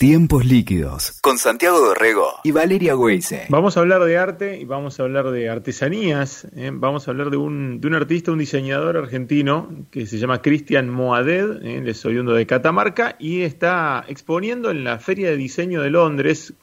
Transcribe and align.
Tiempos 0.00 0.46
líquidos 0.46 1.20
con 1.20 1.36
Santiago 1.36 1.78
Dorrego 1.78 2.26
y 2.42 2.52
Valeria 2.52 2.96
Weise. 2.96 3.44
Vamos 3.50 3.76
a 3.76 3.80
hablar 3.80 4.02
de 4.04 4.16
arte 4.16 4.58
y 4.58 4.64
vamos 4.64 4.98
a 4.98 5.02
hablar 5.02 5.30
de 5.30 5.50
artesanías. 5.50 6.46
¿eh? 6.56 6.70
Vamos 6.72 7.06
a 7.06 7.10
hablar 7.10 7.28
de 7.28 7.36
un, 7.36 7.82
de 7.82 7.86
un 7.86 7.92
artista, 7.92 8.32
un 8.32 8.38
diseñador 8.38 8.96
argentino 8.96 9.68
que 9.90 10.06
se 10.06 10.16
llama 10.16 10.40
Cristian 10.40 10.88
Moaded, 10.88 11.62
¿eh? 11.62 11.82
es 11.84 12.02
oriundo 12.06 12.32
de 12.32 12.46
Catamarca 12.46 13.16
y 13.18 13.42
está 13.42 14.02
exponiendo 14.08 14.70
en 14.70 14.84
la 14.84 14.98
Feria 15.00 15.28
de 15.28 15.36
Diseño 15.36 15.82
de 15.82 15.90
Londres 15.90 16.54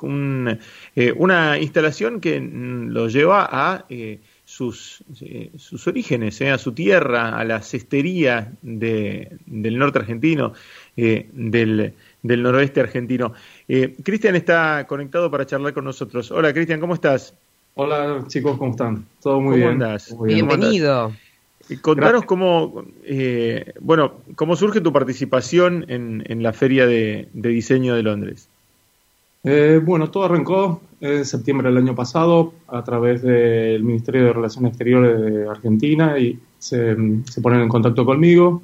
eh, 0.95 1.13
una 1.15 1.59
instalación 1.59 2.19
que 2.19 2.41
mm, 2.41 2.87
lo 2.87 3.07
lleva 3.07 3.47
a 3.51 3.85
eh, 3.87 4.19
sus, 4.45 5.03
sus 5.57 5.87
orígenes, 5.87 6.41
a 6.41 6.57
su 6.57 6.71
tierra, 6.71 7.37
a 7.37 7.43
la 7.43 7.61
cestería 7.61 8.53
de, 8.63 9.37
del 9.45 9.77
norte 9.77 9.99
argentino, 9.99 10.53
del 10.95 11.93
del 12.23 12.43
noroeste 12.43 12.79
argentino. 12.79 13.33
Eh, 13.67 13.95
Cristian 14.03 14.35
está 14.35 14.85
conectado 14.87 15.29
para 15.29 15.45
charlar 15.45 15.73
con 15.73 15.85
nosotros. 15.85 16.31
Hola, 16.31 16.53
Cristian, 16.53 16.79
¿cómo 16.79 16.93
estás? 16.93 17.33
Hola, 17.75 18.23
chicos, 18.27 18.57
¿cómo 18.57 18.71
están? 18.71 19.05
Todo 19.21 19.39
muy 19.39 19.57
bien. 19.57 19.69
Andás? 19.69 20.15
Bienvenido. 20.19 21.13
contanos 21.81 22.25
cómo, 22.25 22.83
eh, 23.03 23.73
bueno, 23.81 24.13
cómo 24.35 24.55
surge 24.55 24.81
tu 24.81 24.91
participación 24.91 25.85
en, 25.87 26.43
la 26.43 26.53
Feria 26.53 26.87
de, 26.87 27.27
Diseño 27.33 27.95
de 27.95 28.03
Londres. 28.03 28.49
Eh, 29.43 29.79
bueno, 29.83 30.09
todo 30.09 30.25
arrancó 30.25 30.81
en 30.99 31.23
septiembre 31.23 31.69
del 31.69 31.77
año 31.77 31.95
pasado 31.95 32.53
a 32.67 32.83
través 32.83 33.21
del 33.21 33.83
Ministerio 33.83 34.25
de 34.25 34.33
Relaciones 34.33 34.71
Exteriores 34.71 35.21
de 35.21 35.47
Argentina 35.47 36.17
y 36.17 36.39
se, 36.57 36.97
se 37.25 37.41
ponen 37.41 37.61
en 37.61 37.69
contacto 37.69 38.03
conmigo 38.03 38.63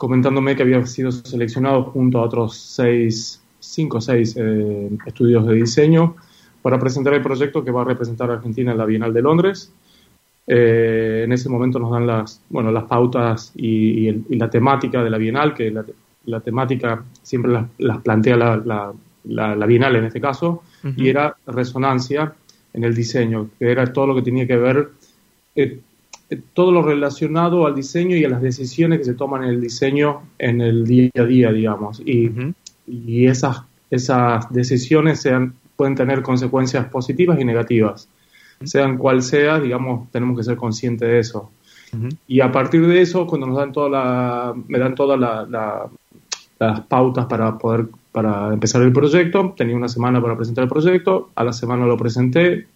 comentándome 0.00 0.56
que 0.56 0.62
había 0.62 0.86
sido 0.86 1.12
seleccionado 1.12 1.84
junto 1.84 2.20
a 2.20 2.22
otros 2.22 2.56
seis, 2.56 3.42
cinco 3.58 3.98
o 3.98 4.00
seis 4.00 4.34
eh, 4.34 4.88
estudios 5.04 5.46
de 5.46 5.56
diseño 5.56 6.16
para 6.62 6.78
presentar 6.78 7.12
el 7.12 7.20
proyecto 7.20 7.62
que 7.62 7.70
va 7.70 7.82
a 7.82 7.84
representar 7.84 8.30
a 8.30 8.34
Argentina 8.36 8.72
en 8.72 8.78
la 8.78 8.86
Bienal 8.86 9.12
de 9.12 9.20
Londres. 9.20 9.70
Eh, 10.46 11.24
en 11.26 11.32
ese 11.32 11.50
momento 11.50 11.78
nos 11.78 11.90
dan 11.90 12.06
las, 12.06 12.40
bueno, 12.48 12.72
las 12.72 12.84
pautas 12.84 13.52
y, 13.54 14.10
la 14.38 14.48
temática 14.48 15.04
de 15.04 15.10
la 15.10 15.18
Bienal, 15.18 15.52
que 15.52 15.70
la, 15.70 16.40
temática 16.40 17.04
siempre 17.22 17.52
las, 17.76 18.00
plantea 18.00 18.38
la, 18.38 18.94
la, 19.24 19.66
Bienal 19.66 19.96
en 19.96 20.06
este 20.06 20.18
caso, 20.18 20.62
y 20.96 21.10
era 21.10 21.36
resonancia 21.46 22.32
en 22.72 22.84
el 22.84 22.94
diseño, 22.94 23.50
que 23.58 23.70
era 23.70 23.92
todo 23.92 24.06
lo 24.06 24.14
que 24.14 24.22
tenía 24.22 24.46
que 24.46 24.56
ver 24.56 24.88
eh, 25.56 25.78
todo 26.52 26.72
lo 26.72 26.82
relacionado 26.82 27.66
al 27.66 27.74
diseño 27.74 28.16
y 28.16 28.24
a 28.24 28.28
las 28.28 28.42
decisiones 28.42 28.98
que 28.98 29.04
se 29.04 29.14
toman 29.14 29.44
en 29.44 29.50
el 29.50 29.60
diseño 29.60 30.22
en 30.38 30.60
el 30.60 30.86
día 30.86 31.10
a 31.18 31.24
día, 31.24 31.52
digamos. 31.52 32.00
Y, 32.00 32.30
y 32.86 33.26
esas, 33.26 33.62
esas 33.90 34.50
decisiones 34.52 35.20
sean, 35.20 35.54
pueden 35.76 35.94
tener 35.94 36.22
consecuencias 36.22 36.86
positivas 36.86 37.38
y 37.40 37.44
negativas. 37.44 38.08
Sean 38.62 38.98
cual 38.98 39.22
sea, 39.22 39.58
digamos, 39.58 40.10
tenemos 40.10 40.36
que 40.36 40.44
ser 40.44 40.56
conscientes 40.56 41.08
de 41.08 41.18
eso. 41.18 41.50
Y 42.28 42.40
a 42.40 42.52
partir 42.52 42.86
de 42.86 43.00
eso, 43.00 43.26
cuando 43.26 43.48
nos 43.48 43.56
dan 43.56 43.72
toda 43.72 43.88
la, 43.88 44.54
me 44.68 44.78
dan 44.78 44.94
todas 44.94 45.18
las 45.18 46.80
pautas 46.82 47.26
para 47.26 47.58
poder 47.58 47.88
para 48.12 48.52
empezar 48.52 48.82
el 48.82 48.92
proyecto, 48.92 49.54
tenía 49.56 49.76
una 49.76 49.88
semana 49.88 50.20
para 50.20 50.36
presentar 50.36 50.64
el 50.64 50.70
proyecto, 50.70 51.30
a 51.34 51.44
la 51.44 51.52
semana 51.52 51.86
lo 51.86 51.96
presenté, 51.96 52.66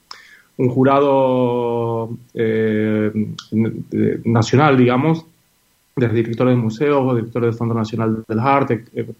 un 0.56 0.68
jurado 0.68 2.10
eh, 2.32 3.10
nacional, 4.24 4.76
digamos, 4.76 5.26
de 5.96 6.08
directores 6.08 6.56
de 6.56 6.62
museos, 6.62 7.14
directores 7.14 7.50
del 7.50 7.58
Fondo 7.58 7.74
Nacional 7.74 8.24
del 8.26 8.38
Arte, 8.40 8.84
eh, 8.94 9.12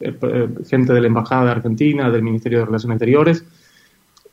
eh, 0.00 0.48
gente 0.68 0.92
de 0.92 1.00
la 1.00 1.06
Embajada 1.06 1.46
de 1.46 1.50
Argentina, 1.52 2.10
del 2.10 2.22
Ministerio 2.22 2.60
de 2.60 2.66
Relaciones 2.66 2.96
Exteriores, 2.96 3.44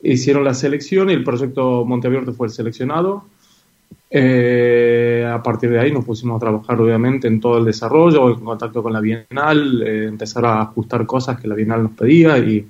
hicieron 0.02 0.44
la 0.44 0.54
selección 0.54 1.10
y 1.10 1.14
el 1.14 1.24
proyecto 1.24 1.84
Monteabierto 1.84 2.32
fue 2.32 2.48
seleccionado. 2.48 3.24
a 4.12 5.42
partir 5.42 5.70
de 5.70 5.78
ahí 5.78 5.92
nos 5.92 6.04
pusimos 6.04 6.36
a 6.36 6.40
trabajar 6.40 6.80
obviamente 6.80 7.28
en 7.28 7.40
todo 7.40 7.58
el 7.58 7.64
desarrollo, 7.64 8.30
en 8.30 8.40
contacto 8.40 8.82
con 8.82 8.92
la 8.92 9.00
Bienal, 9.00 9.82
empezar 9.82 10.44
a 10.46 10.62
ajustar 10.62 11.06
cosas 11.06 11.40
que 11.40 11.48
la 11.48 11.54
Bienal 11.54 11.82
nos 11.82 11.92
pedía 11.92 12.38
y, 12.38 12.66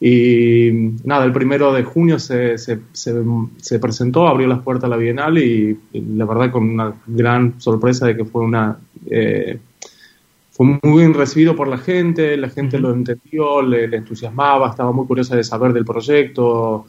y 0.00 0.70
nada, 1.04 1.24
el 1.24 1.32
primero 1.32 1.72
de 1.72 1.82
junio 1.82 2.18
se, 2.20 2.56
se, 2.56 2.78
se, 2.92 3.78
presentó, 3.80 4.28
abrió 4.28 4.46
las 4.46 4.60
puertas 4.60 4.84
a 4.84 4.88
la 4.88 4.96
Bienal 4.96 5.38
y, 5.38 5.76
la 5.92 6.24
verdad 6.24 6.52
con 6.52 6.70
una 6.70 6.94
gran 7.06 7.60
sorpresa 7.60 8.06
de 8.06 8.16
que 8.16 8.24
fue 8.24 8.42
una... 8.42 8.78
Eh, 9.06 9.58
fue 10.52 10.66
muy 10.82 11.02
bien 11.02 11.14
recibido 11.14 11.54
por 11.54 11.68
la 11.68 11.78
gente, 11.78 12.36
la 12.36 12.48
gente 12.48 12.80
lo 12.80 12.92
entendió, 12.92 13.62
le, 13.62 13.84
entusiasmaba, 13.84 14.70
estaba 14.70 14.90
muy 14.90 15.06
curiosa 15.06 15.36
de 15.36 15.44
saber 15.44 15.72
del 15.72 15.84
proyecto. 15.84 16.84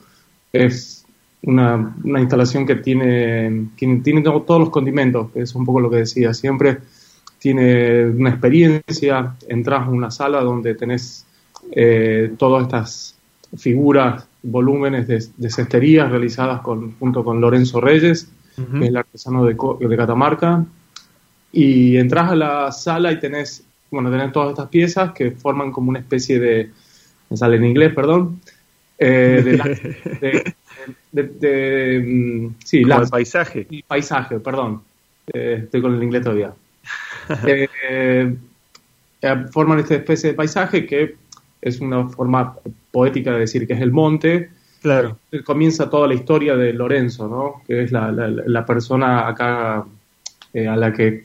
Es 0.51 1.05
una, 1.43 1.95
una 2.03 2.19
instalación 2.19 2.65
que 2.65 2.77
tiene, 2.77 3.69
tiene, 3.75 4.01
tiene 4.01 4.21
todos 4.23 4.59
los 4.59 4.71
condimentos, 4.71 5.29
que 5.31 5.41
es 5.41 5.53
un 5.53 5.65
poco 5.65 5.81
lo 5.81 5.89
que 5.91 5.97
decía, 5.97 6.33
siempre 6.33 6.79
tiene 7.37 8.05
una 8.05 8.31
experiencia, 8.31 9.35
entras 9.47 9.87
a 9.87 9.89
una 9.91 10.09
sala 10.09 10.41
donde 10.41 10.73
tenés 10.73 11.27
eh, 11.71 12.33
todas 12.37 12.63
estas 12.63 13.17
figuras, 13.57 14.25
volúmenes 14.43 15.07
de, 15.07 15.49
cesterías 15.49 16.09
realizadas 16.09 16.61
con, 16.61 16.97
junto 16.97 17.23
con 17.23 17.41
Lorenzo 17.41 17.81
Reyes, 17.81 18.29
que 18.55 18.83
es 18.83 18.89
el 18.89 18.97
artesano 18.97 19.45
de, 19.45 19.55
de, 19.55 19.97
Catamarca, 19.97 20.65
y 21.51 21.97
entras 21.97 22.31
a 22.31 22.35
la 22.35 22.71
sala 22.71 23.11
y 23.11 23.19
tenés, 23.19 23.63
bueno, 23.89 24.11
tenés 24.11 24.31
todas 24.31 24.49
estas 24.49 24.67
piezas 24.67 25.13
que 25.13 25.31
forman 25.31 25.71
como 25.71 25.89
una 25.89 25.99
especie 25.99 26.39
de, 26.39 26.69
me 27.29 27.37
sale 27.37 27.55
en 27.57 27.65
inglés, 27.65 27.93
perdón, 27.93 28.41
eh, 28.97 29.57
de, 30.21 30.53
de, 31.23 32.03
mm, 32.05 32.55
sí, 32.63 32.83
la, 32.83 32.97
el 32.97 33.09
paisaje. 33.09 33.67
Paisaje, 33.87 34.39
perdón, 34.39 34.81
eh, 35.33 35.61
estoy 35.63 35.81
con 35.81 35.95
el 35.95 36.03
inglés 36.03 36.23
todavía. 36.23 36.53
Eh, 39.21 39.37
forman 39.51 39.79
esta 39.79 39.95
especie 39.95 40.29
de 40.29 40.35
paisaje 40.35 40.85
que 40.85 41.15
es 41.61 41.79
una 41.81 42.07
forma 42.09 42.57
poética 42.91 43.31
de 43.33 43.39
decir 43.39 43.67
que 43.67 43.73
es 43.73 43.81
el 43.81 43.91
monte. 43.91 44.49
Claro. 44.81 45.17
Comienza 45.45 45.89
toda 45.89 46.07
la 46.07 46.13
historia 46.13 46.55
de 46.55 46.73
Lorenzo, 46.73 47.27
¿no? 47.27 47.61
Que 47.67 47.83
es 47.83 47.91
la, 47.91 48.11
la, 48.11 48.65
persona 48.65 49.27
acá 49.27 49.85
eh, 50.53 50.67
a 50.67 50.75
la 50.75 50.93
que 50.93 51.21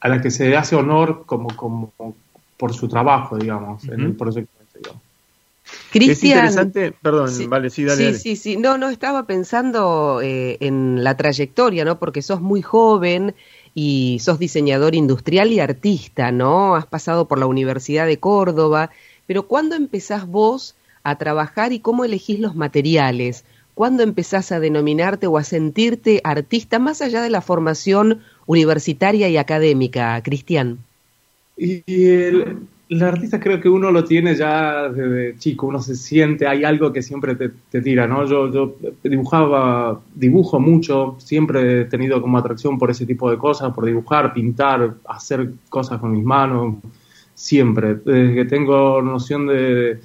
a 0.00 0.08
la 0.08 0.20
que 0.20 0.30
se 0.30 0.56
hace 0.56 0.76
honor 0.76 1.24
como, 1.26 1.48
como 1.56 1.92
por 2.56 2.74
su 2.74 2.88
trabajo, 2.88 3.38
digamos, 3.38 3.84
en 3.84 4.00
el 4.00 4.12
proyecto. 4.14 4.52
Cristian, 5.90 6.10
es 6.10 6.24
interesante, 6.24 6.92
perdón, 7.00 7.30
vale, 7.48 7.70
sí, 7.70 7.84
dale. 7.84 8.12
Sí, 8.14 8.18
sí, 8.18 8.36
sí, 8.36 8.56
no, 8.56 8.76
no, 8.76 8.90
estaba 8.90 9.26
pensando 9.26 10.20
eh, 10.22 10.58
en 10.60 11.02
la 11.02 11.16
trayectoria, 11.16 11.84
¿no? 11.84 11.98
Porque 11.98 12.20
sos 12.20 12.40
muy 12.40 12.62
joven 12.62 13.34
y 13.74 14.18
sos 14.20 14.38
diseñador 14.38 14.94
industrial 14.94 15.52
y 15.52 15.60
artista, 15.60 16.32
¿no? 16.32 16.74
Has 16.76 16.86
pasado 16.86 17.26
por 17.26 17.38
la 17.38 17.46
Universidad 17.46 18.06
de 18.06 18.18
Córdoba 18.18 18.90
pero 19.26 19.44
¿cuándo 19.44 19.74
empezás 19.74 20.26
vos 20.26 20.74
a 21.02 21.16
trabajar 21.16 21.72
y 21.72 21.80
cómo 21.80 22.04
elegís 22.04 22.40
los 22.40 22.56
materiales? 22.56 23.44
¿Cuándo 23.74 24.02
empezás 24.02 24.52
a 24.52 24.60
denominarte 24.60 25.26
o 25.26 25.36
a 25.36 25.44
sentirte 25.44 26.20
artista 26.24 26.78
más 26.78 27.02
allá 27.02 27.22
de 27.22 27.30
la 27.30 27.40
formación 27.40 28.20
universitaria 28.46 29.28
y 29.28 29.36
académica, 29.36 30.20
Cristian? 30.22 30.78
Y 31.56 31.82
el, 31.86 32.66
artista 33.02 33.40
creo 33.40 33.60
que 33.60 33.68
uno 33.68 33.90
lo 33.90 34.04
tiene 34.04 34.36
ya 34.36 34.88
desde 34.88 35.36
chico, 35.38 35.66
uno 35.66 35.80
se 35.80 35.96
siente, 35.96 36.46
hay 36.46 36.62
algo 36.62 36.92
que 36.92 37.02
siempre 37.02 37.34
te, 37.34 37.80
tira, 37.80 38.06
¿no? 38.06 38.24
Yo, 38.26 38.52
yo 38.52 38.76
dibujaba, 39.02 40.00
dibujo 40.14 40.60
mucho, 40.60 41.16
siempre 41.18 41.80
he 41.80 41.84
tenido 41.86 42.22
como 42.22 42.38
atracción 42.38 42.78
por 42.78 42.90
ese 42.90 43.06
tipo 43.06 43.28
de 43.28 43.38
cosas, 43.38 43.74
por 43.74 43.86
dibujar, 43.86 44.32
pintar, 44.32 44.94
hacer 45.08 45.50
cosas 45.68 45.98
con 45.98 46.12
mis 46.12 46.24
manos 46.24 46.76
siempre. 47.34 47.96
Desde 47.96 48.34
que 48.34 48.44
tengo 48.44 49.02
noción 49.02 49.46
de... 49.46 50.00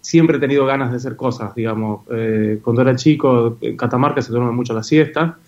Siempre 0.00 0.38
he 0.38 0.40
tenido 0.40 0.66
ganas 0.66 0.90
de 0.90 0.96
hacer 0.96 1.16
cosas, 1.16 1.54
digamos. 1.54 2.00
Eh, 2.10 2.58
cuando 2.62 2.82
era 2.82 2.96
chico, 2.96 3.56
en 3.60 3.76
Catamarca 3.76 4.20
se 4.20 4.32
duerme 4.32 4.50
mucho 4.50 4.74
la 4.74 4.82
siesta, 4.82 5.38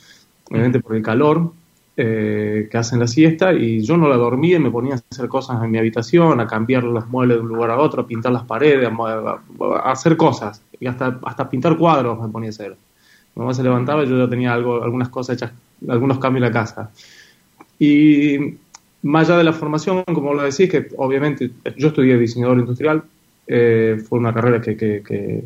obviamente 0.48 0.80
por 0.80 0.94
el 0.94 1.02
calor 1.02 1.52
eh, 1.96 2.68
que 2.70 2.78
hacen 2.78 3.00
la 3.00 3.08
siesta, 3.08 3.52
y 3.52 3.80
yo 3.80 3.96
no 3.96 4.08
la 4.08 4.16
dormía 4.16 4.56
y 4.56 4.60
me 4.60 4.70
ponía 4.70 4.94
a 4.94 5.02
hacer 5.10 5.28
cosas 5.28 5.60
en 5.64 5.70
mi 5.70 5.78
habitación, 5.78 6.38
a 6.40 6.46
cambiar 6.46 6.84
los 6.84 7.08
muebles 7.08 7.38
de 7.38 7.42
un 7.42 7.48
lugar 7.48 7.72
a 7.72 7.78
otro, 7.78 8.02
a 8.02 8.06
pintar 8.06 8.30
las 8.30 8.44
paredes, 8.44 8.88
a, 8.88 9.90
hacer 9.90 10.16
cosas, 10.16 10.62
y 10.78 10.86
hasta, 10.86 11.18
hasta 11.24 11.50
pintar 11.50 11.76
cuadros 11.76 12.20
me 12.20 12.28
ponía 12.28 12.50
a 12.50 12.50
hacer. 12.50 12.76
Cuando 13.34 13.52
se 13.52 13.64
levantaba 13.64 14.04
yo 14.04 14.16
ya 14.16 14.30
tenía 14.30 14.54
algo, 14.54 14.82
algunas 14.82 15.08
cosas 15.08 15.36
hechas, 15.36 15.52
algunos 15.88 16.20
cambios 16.20 16.46
en 16.46 16.52
la 16.52 16.60
casa. 16.60 16.90
Y 17.80 18.58
más 19.02 19.28
allá 19.28 19.38
de 19.38 19.44
la 19.44 19.52
formación, 19.52 20.04
como 20.04 20.34
lo 20.34 20.42
decís, 20.42 20.70
que 20.70 20.88
obviamente 20.96 21.50
yo 21.76 21.88
estudié 21.88 22.18
diseñador 22.18 22.58
industrial, 22.58 23.04
eh, 23.46 24.02
fue 24.08 24.18
una 24.18 24.34
carrera 24.34 24.60
que, 24.60 24.76
que, 24.76 25.42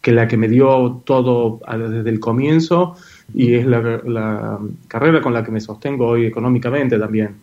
que, 0.00 0.12
la 0.12 0.28
que 0.28 0.36
me 0.36 0.48
dio 0.48 1.02
todo 1.04 1.60
desde 1.66 2.10
el 2.10 2.20
comienzo 2.20 2.96
y 3.34 3.54
es 3.54 3.66
la, 3.66 4.58
carrera 4.88 5.20
con 5.20 5.34
la 5.34 5.44
que 5.44 5.50
me 5.50 5.60
sostengo 5.60 6.06
hoy 6.06 6.26
económicamente 6.26 6.98
también. 6.98 7.36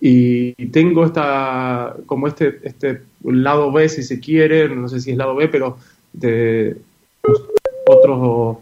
y 0.00 0.52
tengo 0.66 1.04
esta, 1.04 1.96
como 2.06 2.28
este, 2.28 2.60
este 2.62 3.02
lado 3.22 3.72
B, 3.72 3.88
si 3.88 4.02
se 4.02 4.20
quiere, 4.20 4.68
no 4.68 4.88
sé 4.88 5.00
si 5.00 5.10
es 5.10 5.16
lado 5.16 5.34
B, 5.34 5.48
pero 5.48 5.78
de 6.12 6.76
otros, 7.86 8.58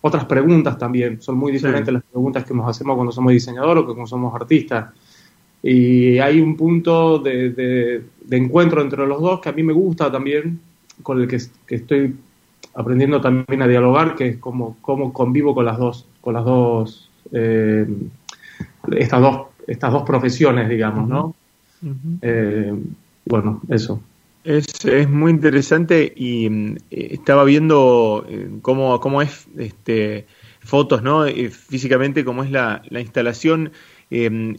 otras 0.00 0.24
preguntas 0.26 0.78
también. 0.78 1.20
Son 1.22 1.36
muy 1.36 1.52
diferentes 1.52 1.92
las 1.92 2.02
preguntas 2.02 2.44
que 2.44 2.54
nos 2.54 2.68
hacemos 2.68 2.96
cuando 2.96 3.12
somos 3.12 3.32
diseñadores 3.32 3.82
o 3.82 3.86
cuando 3.86 4.06
somos 4.06 4.34
artistas. 4.34 4.92
Y 5.62 6.18
hay 6.18 6.40
un 6.40 6.56
punto 6.56 7.18
de, 7.18 7.50
de, 7.50 8.36
encuentro 8.36 8.82
entre 8.82 9.06
los 9.06 9.20
dos 9.20 9.40
que 9.40 9.48
a 9.48 9.52
mí 9.52 9.62
me 9.62 9.72
gusta 9.72 10.10
también, 10.10 10.60
con 11.02 11.20
el 11.20 11.28
que, 11.28 11.38
que, 11.66 11.76
estoy 11.76 12.16
aprendiendo 12.74 13.20
también 13.20 13.62
a 13.62 13.68
dialogar, 13.68 14.16
que 14.16 14.28
es 14.28 14.36
cómo, 14.38 14.76
cómo 14.80 15.12
convivo 15.12 15.54
con 15.54 15.64
las 15.64 15.78
dos, 15.78 16.06
con 16.20 16.34
las 16.34 16.44
dos, 16.44 17.10
eh, 17.32 17.86
estas 18.90 19.20
dos 19.20 19.52
estas 19.66 19.92
dos 19.92 20.02
profesiones, 20.02 20.68
digamos, 20.68 21.08
¿no? 21.08 21.34
Eh, 22.20 22.74
bueno, 23.24 23.60
eso. 23.68 24.00
Es, 24.44 24.66
es, 24.84 25.08
muy 25.08 25.30
interesante 25.30 26.12
y 26.16 26.48
mm, 26.50 26.76
estaba 26.90 27.44
viendo 27.44 28.26
eh, 28.28 28.48
cómo, 28.60 28.98
cómo 29.00 29.22
es 29.22 29.46
este, 29.56 30.26
fotos, 30.60 31.02
¿no? 31.02 31.26
Eh, 31.26 31.50
físicamente, 31.50 32.24
cómo 32.24 32.42
es 32.42 32.50
la, 32.50 32.82
la 32.88 33.00
instalación. 33.00 33.72
Em, 34.14 34.58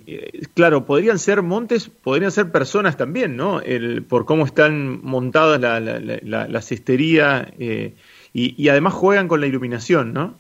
claro, 0.56 0.84
podrían 0.88 1.20
ser 1.20 1.44
montes, 1.44 1.88
podrían 1.88 2.32
ser 2.32 2.52
personas 2.52 2.98
también, 2.98 3.38
¿no? 3.38 3.62
El, 3.62 4.02
por 4.02 4.26
cómo 4.26 4.46
están 4.46 5.00
montadas 5.04 5.62
la, 5.62 5.80
la, 5.80 6.48
la, 6.48 6.62
cestería 6.64 7.54
y, 7.60 7.94
y, 8.34 8.68
además 8.70 8.96
juegan 8.96 9.28
con 9.28 9.42
la 9.42 9.46
iluminación, 9.46 10.12
¿no? 10.12 10.34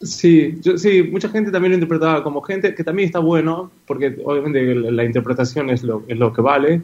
Sí, 0.00 0.58
yo, 0.62 0.76
sí, 0.78 1.04
mucha 1.04 1.28
gente 1.28 1.52
también 1.52 1.70
lo 1.70 1.76
interpretaba 1.76 2.24
como 2.24 2.42
gente, 2.42 2.74
que 2.74 2.82
también 2.82 3.06
está 3.06 3.20
bueno, 3.20 3.70
porque 3.86 4.16
obviamente 4.24 4.74
la 4.74 5.04
interpretación 5.04 5.70
es 5.70 5.84
lo, 5.84 6.02
es 6.08 6.18
lo 6.18 6.32
que 6.32 6.42
vale. 6.42 6.82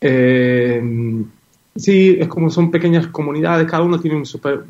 Eh, 0.00 0.80
sí, 1.74 2.18
es 2.20 2.28
como 2.28 2.50
son 2.50 2.70
pequeñas 2.70 3.08
comunidades, 3.08 3.68
cada 3.68 3.82
uno 3.82 3.98
tiene 3.98 4.16
un 4.16 4.26
super, 4.26 4.62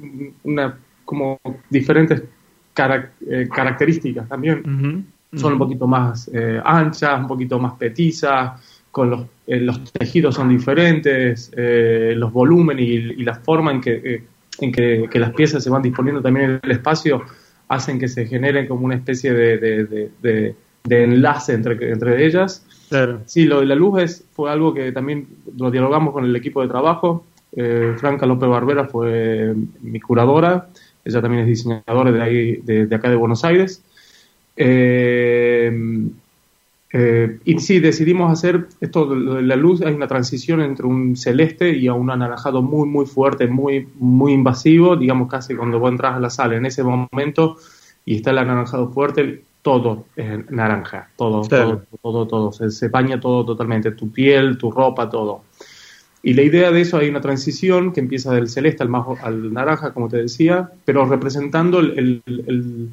una, 0.44 0.78
como 1.04 1.38
diferentes 1.68 2.22
eh, 2.22 3.48
características 3.54 4.26
también. 4.26 5.12
Son 5.34 5.52
un 5.52 5.58
poquito 5.58 5.86
más 5.86 6.28
eh, 6.32 6.60
anchas, 6.64 7.20
un 7.20 7.28
poquito 7.28 7.58
más 7.58 7.74
petizas, 7.74 8.60
con 8.90 9.10
los, 9.10 9.26
los 9.46 9.92
tejidos 9.92 10.34
son 10.34 10.48
diferentes, 10.48 11.52
los 11.56 12.32
volúmenes 12.32 12.84
y, 12.84 13.22
la 13.22 13.36
forma 13.36 13.70
en 13.70 13.80
que, 13.80 14.24
en 14.58 14.72
que, 14.72 15.08
que, 15.08 15.18
las 15.20 15.32
piezas 15.32 15.62
se 15.62 15.70
van 15.70 15.82
disponiendo 15.82 16.20
también 16.20 16.50
en 16.50 16.60
el 16.60 16.70
espacio 16.72 17.22
hacen 17.70 18.00
que 18.00 18.08
se 18.08 18.26
generen 18.26 18.66
como 18.66 18.84
una 18.84 18.96
especie 18.96 19.32
de, 19.32 19.58
de, 20.20 20.54
enlace 20.84 21.54
entre, 21.54 21.90
entre 21.90 22.26
ellas. 22.26 22.66
Claro. 22.88 23.20
Sí, 23.26 23.44
lo 23.44 23.60
de 23.60 23.66
la 23.66 23.76
luz 23.76 24.02
es, 24.02 24.24
fue 24.32 24.50
algo 24.50 24.74
que 24.74 24.90
también 24.90 25.28
lo 25.56 25.70
dialogamos 25.70 26.12
con 26.12 26.24
el 26.24 26.34
equipo 26.34 26.62
de 26.62 26.68
trabajo. 26.68 27.24
Eh, 27.52 27.94
Franca 27.96 28.26
López 28.26 28.48
Barbera 28.48 28.86
fue 28.86 29.54
mi 29.82 30.00
curadora, 30.00 30.68
ella 31.04 31.22
también 31.22 31.42
es 31.42 31.48
diseñadora 31.48 32.10
de, 32.10 32.22
ahí, 32.22 32.56
de, 32.56 32.92
acá 32.92 33.08
de 33.08 33.16
Buenos 33.16 33.44
Aires. 33.44 33.84
Eh, 34.56 36.08
eh, 36.92 37.38
y 37.44 37.58
sí, 37.60 37.78
decidimos 37.78 38.32
hacer 38.32 38.66
esto 38.80 39.14
de 39.14 39.42
la 39.42 39.54
luz, 39.54 39.80
hay 39.82 39.94
una 39.94 40.08
transición 40.08 40.60
entre 40.60 40.86
un 40.86 41.16
celeste 41.16 41.76
y 41.76 41.86
a 41.86 41.94
un 41.94 42.10
anaranjado 42.10 42.62
muy, 42.62 42.88
muy 42.88 43.06
fuerte, 43.06 43.46
muy, 43.46 43.86
muy 43.94 44.32
invasivo, 44.32 44.96
digamos 44.96 45.28
casi 45.30 45.54
cuando 45.54 45.78
vos 45.78 45.90
entras 45.90 46.16
a 46.16 46.20
la 46.20 46.30
sala. 46.30 46.56
En 46.56 46.66
ese 46.66 46.82
momento 46.82 47.58
y 48.04 48.16
está 48.16 48.30
el 48.30 48.38
anaranjado 48.38 48.90
fuerte, 48.90 49.44
todo 49.62 50.06
es 50.16 50.50
naranja, 50.50 51.10
todo, 51.16 51.42
todo, 51.42 51.82
todo, 52.02 52.26
todo, 52.26 52.52
se, 52.52 52.70
se, 52.70 52.88
baña 52.88 53.20
todo 53.20 53.44
totalmente, 53.44 53.92
tu 53.92 54.10
piel, 54.10 54.58
tu 54.58 54.70
ropa, 54.70 55.08
todo. 55.08 55.42
Y 56.22 56.34
la 56.34 56.42
idea 56.42 56.70
de 56.70 56.80
eso 56.80 56.98
hay 56.98 57.08
una 57.08 57.20
transición 57.20 57.92
que 57.92 58.00
empieza 58.00 58.34
del 58.34 58.48
celeste 58.48 58.82
al, 58.82 58.88
más, 58.88 59.06
al 59.22 59.52
naranja, 59.52 59.92
como 59.92 60.08
te 60.08 60.18
decía, 60.18 60.70
pero 60.84 61.06
representando 61.06 61.80
el, 61.80 62.22
el, 62.26 62.44
el, 62.46 62.90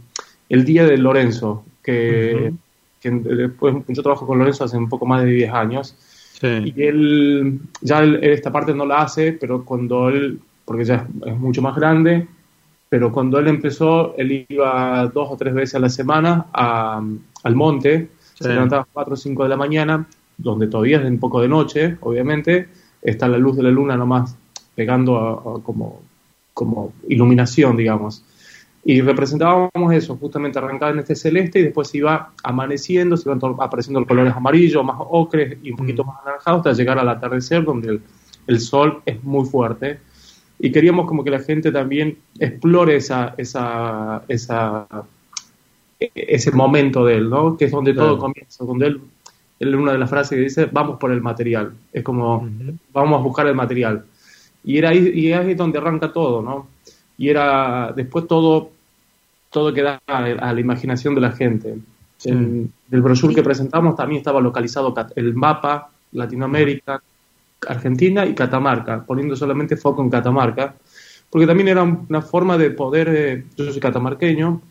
día 0.49 0.85
de 0.85 0.97
Lorenzo, 0.97 1.65
que 1.83 2.53
después 3.01 3.75
yo 3.87 4.03
trabajo 4.03 4.25
con 4.25 4.37
Lorenzo 4.37 4.63
hace 4.63 4.77
un 4.77 4.89
poco 4.89 5.05
más 5.05 5.23
de 5.23 5.31
10 5.31 5.53
años. 5.53 5.95
Y 6.41 6.83
él, 6.83 7.61
ya 7.81 8.03
esta 8.03 8.51
parte 8.51 8.73
no 8.73 8.85
la 8.85 9.01
hace, 9.01 9.33
pero 9.33 9.65
cuando 9.65 10.09
él, 10.09 10.39
porque 10.65 10.85
ya 10.85 11.07
es, 11.25 11.37
mucho 11.37 11.61
más 11.61 11.75
grande, 11.75 12.27
pero 12.89 13.11
cuando 13.11 13.39
él 13.39 13.47
empezó, 13.47 14.15
él 14.17 14.45
iba 14.47 15.07
dos 15.07 15.29
o 15.31 15.37
tres 15.37 15.53
veces 15.53 15.75
a 15.75 15.79
la 15.79 15.89
semana 15.89 16.47
al 16.53 17.55
monte, 17.55 18.09
se 18.35 18.49
levantaba 18.49 18.83
a 18.83 18.87
4 18.91 19.13
o 19.13 19.17
5 19.17 19.43
de 19.43 19.49
la 19.49 19.57
mañana, 19.57 20.07
donde 20.37 20.67
todavía 20.67 20.99
es 20.99 21.05
un 21.05 21.19
poco 21.19 21.41
de 21.41 21.47
noche, 21.47 21.97
obviamente, 22.01 22.69
está 23.01 23.27
la 23.27 23.39
luz 23.39 23.57
de 23.57 23.63
la 23.63 23.71
luna 23.71 23.97
nomás 23.97 24.35
pegando 24.75 25.61
como, 25.65 26.01
como 26.53 26.93
iluminación, 27.09 27.75
digamos. 27.75 28.23
Y 28.89 29.01
representábamos 29.01 29.91
eso, 29.91 30.15
justamente 30.15 30.59
arrancaba 30.59 30.93
en 30.93 30.99
este 30.99 31.13
celeste 31.13 31.59
y 31.59 31.63
después 31.63 31.93
iba 31.93 32.31
amaneciendo, 32.41 33.17
se 33.17 33.27
iban 33.27 33.41
apareciendo 33.59 33.99
los 33.99 34.07
colores 34.07 34.33
amarillos, 34.33 34.81
más 34.81 34.95
ocres 34.97 35.57
y 35.61 35.71
un 35.71 35.77
poquito 35.77 36.05
mm. 36.05 36.07
más 36.07 36.21
anaranjados 36.21 36.59
hasta 36.59 36.71
llegar 36.71 36.97
al 36.97 37.09
atardecer 37.09 37.65
donde 37.65 37.99
el, 38.47 38.59
sol 38.61 39.01
es 39.05 39.21
muy 39.25 39.45
fuerte. 39.45 39.99
Y 40.57 40.71
queríamos 40.71 41.05
como 41.05 41.25
que 41.25 41.31
la 41.31 41.39
gente 41.39 41.69
también 41.69 42.17
explore 42.39 42.95
esa, 42.95 43.35
esa, 43.37 44.23
esa, 44.29 44.87
ese 45.99 46.51
momento 46.53 47.03
de 47.03 47.15
él, 47.15 47.29
¿no? 47.29 47.57
Que 47.57 47.65
es 47.65 47.71
donde 47.71 47.93
todo 47.93 48.17
comienza, 48.17 48.63
donde 48.63 48.87
él, 48.87 49.01
él, 49.59 49.75
una 49.75 49.91
de 49.91 49.97
las 49.97 50.09
frases 50.09 50.37
que 50.37 50.43
dice, 50.43 50.65
vamos 50.71 50.97
por 50.97 51.11
el 51.11 51.19
material. 51.19 51.73
Es 51.91 52.03
como, 52.03 52.49
vamos 52.93 53.19
a 53.19 53.21
buscar 53.21 53.47
el 53.47 53.55
material. 53.55 54.05
Y 54.63 54.77
era 54.77 54.91
ahí, 54.91 55.11
y 55.13 55.33
ahí 55.33 55.55
donde 55.55 55.77
arranca 55.77 56.13
todo, 56.13 56.41
¿no? 56.41 56.69
Y 57.17 57.27
era 57.27 57.91
después 57.93 58.27
todo 58.27 58.76
todo 59.49 59.73
queda 59.73 60.01
a, 60.07 60.21
la 60.53 60.59
imaginación 60.59 61.15
de 61.15 61.21
la 61.21 61.31
gente. 61.31 61.77
En 62.25 62.71
el 62.91 63.01
brochure 63.01 63.35
que 63.35 63.43
presentamos 63.43 63.95
también 63.95 64.19
estaba 64.19 64.41
localizado 64.41 64.93
el 65.15 65.33
mapa 65.35 65.91
Latinoamérica, 66.11 67.01
Argentina 67.67 68.25
y 68.25 68.33
Catamarca, 68.33 69.03
poniendo 69.05 69.35
solamente 69.35 69.77
foco 69.77 70.01
en 70.01 70.09
Catamarca, 70.09 70.75
porque 71.29 71.47
también 71.47 71.67
era 71.69 71.83
una 71.83 72.21
forma 72.21 72.57
de 72.57 72.71
poder, 72.71 73.09
eh, 73.09 73.45
yo 73.55 73.71
soy 73.71 73.81
catamarqueño, 73.81 74.61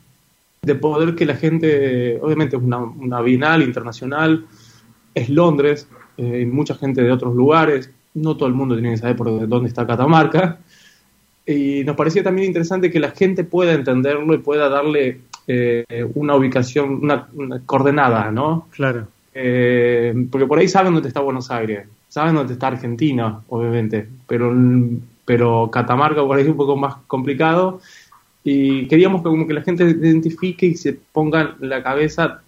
de 0.62 0.74
poder 0.74 1.14
que 1.14 1.26
la 1.26 1.36
gente, 1.36 2.18
obviamente 2.20 2.56
es 2.56 2.62
una, 2.62 2.78
una 2.78 3.20
bienal 3.20 3.62
internacional, 3.62 4.46
es 5.14 5.28
Londres, 5.28 5.88
eh, 6.16 6.46
mucha 6.46 6.74
gente 6.74 7.02
de 7.02 7.12
otros 7.12 7.34
lugares, 7.34 7.90
no 8.14 8.36
todo 8.36 8.48
el 8.48 8.54
mundo 8.54 8.74
tiene 8.74 8.92
que 8.92 8.98
saber 8.98 9.16
por 9.16 9.46
dónde 9.46 9.68
está 9.68 9.86
Catamarca, 9.86 10.60
y 11.46 11.84
nos 11.84 11.94
parecía 11.94 12.24
también 12.24 12.48
interesante 12.48 12.90
que 12.90 12.98
la 12.98 13.12
gente 13.12 13.44
pueda 13.44 13.72
entenderlo 13.72 14.34
y 14.34 14.38
pueda 14.38 14.68
darle 14.68 15.20
eh, 15.46 15.84
una 16.14 16.34
ubicación, 16.34 16.98
una, 17.02 17.28
coordenada, 17.64 18.32
¿no? 18.32 18.66
Claro. 18.70 19.06
Eh, 19.32 20.12
porque 20.30 20.46
por 20.46 20.58
ahí 20.58 20.66
saben 20.66 20.92
dónde 20.92 21.08
está 21.08 21.20
Buenos 21.20 21.50
Aires, 21.52 21.86
saben 22.08 22.34
dónde 22.34 22.54
está 22.54 22.68
Argentina, 22.68 23.40
obviamente, 23.48 24.08
pero, 24.26 24.52
pero 25.24 25.70
Catamarca 25.70 26.24
por 26.24 26.36
ahí 26.36 26.42
es 26.42 26.50
un 26.50 26.56
poco 26.56 26.74
más 26.74 26.96
complicado 27.06 27.80
y 28.42 28.88
queríamos 28.88 29.22
que 29.22 29.28
como 29.28 29.46
que 29.46 29.54
la 29.54 29.62
gente 29.62 29.84
identifique 29.84 30.66
y 30.66 30.74
se 30.74 30.94
ponga 30.94 31.54
en 31.60 31.68
la 31.68 31.82
cabeza 31.82 32.40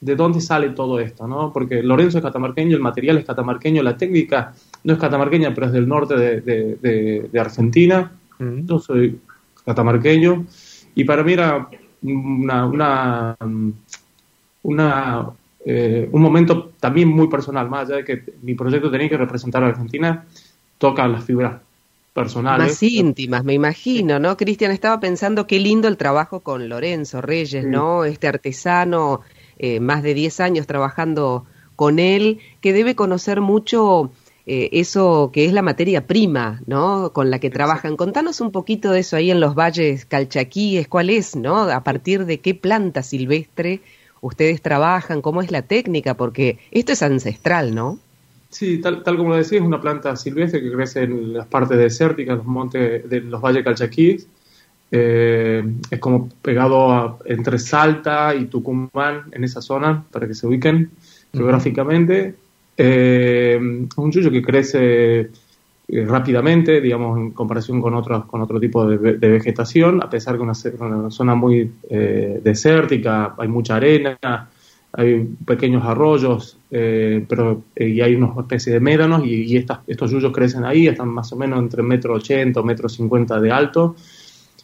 de 0.00 0.14
dónde 0.14 0.40
sale 0.40 0.70
todo 0.70 1.00
esto, 1.00 1.26
¿no? 1.26 1.52
Porque 1.52 1.82
Lorenzo 1.82 2.18
es 2.18 2.24
catamarqueño, 2.24 2.76
el 2.76 2.82
material 2.82 3.18
es 3.18 3.26
catamarqueño, 3.26 3.82
la 3.82 3.96
técnica 3.96 4.54
no 4.84 4.92
es 4.94 4.98
catamarqueña, 4.98 5.52
pero 5.52 5.66
es 5.66 5.72
del 5.72 5.88
norte 5.88 6.16
de, 6.16 7.28
de 7.30 7.40
Argentina 7.40 8.12
yo 8.38 8.78
soy 8.78 9.20
catamarqueño 9.64 10.46
y 10.94 11.04
para 11.04 11.22
mí 11.22 11.32
era 11.32 11.68
una, 12.02 12.66
una, 12.66 13.36
una 14.62 15.30
eh, 15.64 16.08
un 16.12 16.22
momento 16.22 16.72
también 16.80 17.08
muy 17.08 17.28
personal, 17.28 17.68
más 17.68 17.88
allá 17.88 17.96
de 17.96 18.04
que 18.04 18.22
mi 18.42 18.54
proyecto 18.54 18.90
tenía 18.90 19.08
que 19.08 19.16
representar 19.16 19.62
a 19.62 19.66
Argentina, 19.66 20.24
toca 20.78 21.06
las 21.08 21.24
fibras 21.24 21.60
personales. 22.14 22.68
Más 22.68 22.82
íntimas, 22.82 23.44
me 23.44 23.54
imagino, 23.54 24.18
¿no? 24.18 24.36
Cristian, 24.36 24.70
estaba 24.70 24.98
pensando 24.98 25.46
qué 25.46 25.58
lindo 25.58 25.86
el 25.88 25.96
trabajo 25.96 26.40
con 26.40 26.68
Lorenzo 26.68 27.20
Reyes, 27.20 27.66
¿no? 27.66 28.04
Este 28.04 28.28
artesano, 28.28 29.20
eh, 29.58 29.78
más 29.80 30.02
de 30.02 30.14
10 30.14 30.40
años 30.40 30.66
trabajando 30.66 31.44
con 31.76 31.98
él, 31.98 32.38
que 32.60 32.72
debe 32.72 32.94
conocer 32.94 33.40
mucho 33.40 34.10
eh, 34.50 34.70
eso 34.72 35.30
que 35.30 35.44
es 35.44 35.52
la 35.52 35.60
materia 35.60 36.06
prima, 36.06 36.62
¿no? 36.66 37.12
Con 37.12 37.30
la 37.30 37.38
que 37.38 37.50
trabajan. 37.50 37.96
Contanos 37.96 38.40
un 38.40 38.50
poquito 38.50 38.90
de 38.90 39.00
eso 39.00 39.16
ahí 39.16 39.30
en 39.30 39.40
los 39.40 39.54
valles 39.54 40.06
calchaquíes, 40.06 40.88
cuál 40.88 41.10
es, 41.10 41.36
¿no? 41.36 41.58
A 41.64 41.84
partir 41.84 42.24
de 42.24 42.40
qué 42.40 42.54
planta 42.54 43.02
silvestre 43.02 43.82
ustedes 44.22 44.62
trabajan, 44.62 45.20
cómo 45.20 45.42
es 45.42 45.50
la 45.50 45.60
técnica, 45.60 46.14
porque 46.14 46.58
esto 46.70 46.92
es 46.92 47.02
ancestral, 47.02 47.74
¿no? 47.74 47.98
Sí, 48.48 48.78
tal, 48.78 49.02
tal 49.02 49.18
como 49.18 49.28
lo 49.28 49.36
decís, 49.36 49.52
es 49.52 49.60
una 49.60 49.82
planta 49.82 50.16
silvestre 50.16 50.62
que 50.62 50.72
crece 50.72 51.02
en 51.02 51.34
las 51.34 51.46
partes 51.46 51.76
desérticas, 51.76 52.38
los 52.38 52.46
montes 52.46 53.06
de 53.08 53.20
los 53.20 53.42
valles 53.42 53.62
calchaquíes. 53.62 54.26
Eh, 54.90 55.62
es 55.90 55.98
como 55.98 56.30
pegado 56.40 57.18
entre 57.26 57.58
Salta 57.58 58.34
y 58.34 58.46
Tucumán, 58.46 59.24
en 59.30 59.44
esa 59.44 59.60
zona, 59.60 60.04
para 60.10 60.26
que 60.26 60.32
se 60.32 60.46
ubiquen. 60.46 60.90
geográficamente. 61.34 62.34
Eh, 62.80 63.58
un 63.60 64.12
yuyo 64.12 64.30
que 64.30 64.40
crece 64.40 65.20
eh, 65.88 66.04
rápidamente, 66.06 66.80
digamos, 66.80 67.18
en 67.18 67.32
comparación 67.32 67.82
con 67.82 67.94
otros 67.94 68.26
con 68.26 68.40
otro 68.40 68.60
tipo 68.60 68.86
de, 68.86 68.96
vegetación, 69.16 70.00
a 70.00 70.08
pesar 70.08 70.36
que 70.38 70.44
es 70.48 70.64
una, 70.78 71.10
zona 71.10 71.34
muy 71.34 71.72
eh, 71.90 72.40
desértica, 72.42 73.34
hay 73.36 73.48
mucha 73.48 73.76
arena, 73.76 74.16
hay 74.92 75.28
pequeños 75.44 75.84
arroyos, 75.84 76.56
pero 76.70 77.64
y 77.74 78.00
hay 78.00 78.14
una 78.14 78.32
especie 78.38 78.74
de 78.74 78.80
médanos 78.80 79.26
y, 79.26 79.56
estos 79.56 80.10
yuyos 80.10 80.32
crecen 80.32 80.64
ahí, 80.64 80.86
están 80.86 81.08
más 81.08 81.32
o 81.32 81.36
menos 81.36 81.58
entre 81.58 81.82
metro 81.82 82.14
ochenta, 82.14 82.62
metro 82.62 82.88
cincuenta 82.88 83.40
de 83.40 83.50
alto 83.50 83.96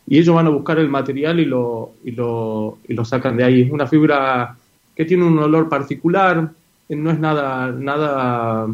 y 0.06 0.18
ellos 0.18 0.34
van 0.34 0.46
a 0.46 0.50
buscar 0.50 0.78
el 0.78 0.88
material 0.88 1.40
y 1.40 1.46
lo, 1.46 1.94
y 2.04 2.12
lo, 2.12 2.78
y 2.86 2.94
lo 2.94 3.04
sacan 3.04 3.36
de 3.36 3.44
ahí. 3.44 3.62
Es 3.62 3.72
una 3.72 3.86
fibra 3.86 4.56
que 4.94 5.04
tiene 5.04 5.24
un 5.24 5.38
olor 5.38 5.68
particular, 5.68 6.50
no 6.88 7.10
es 7.10 7.18
nada, 7.18 7.72
nada 7.72 8.66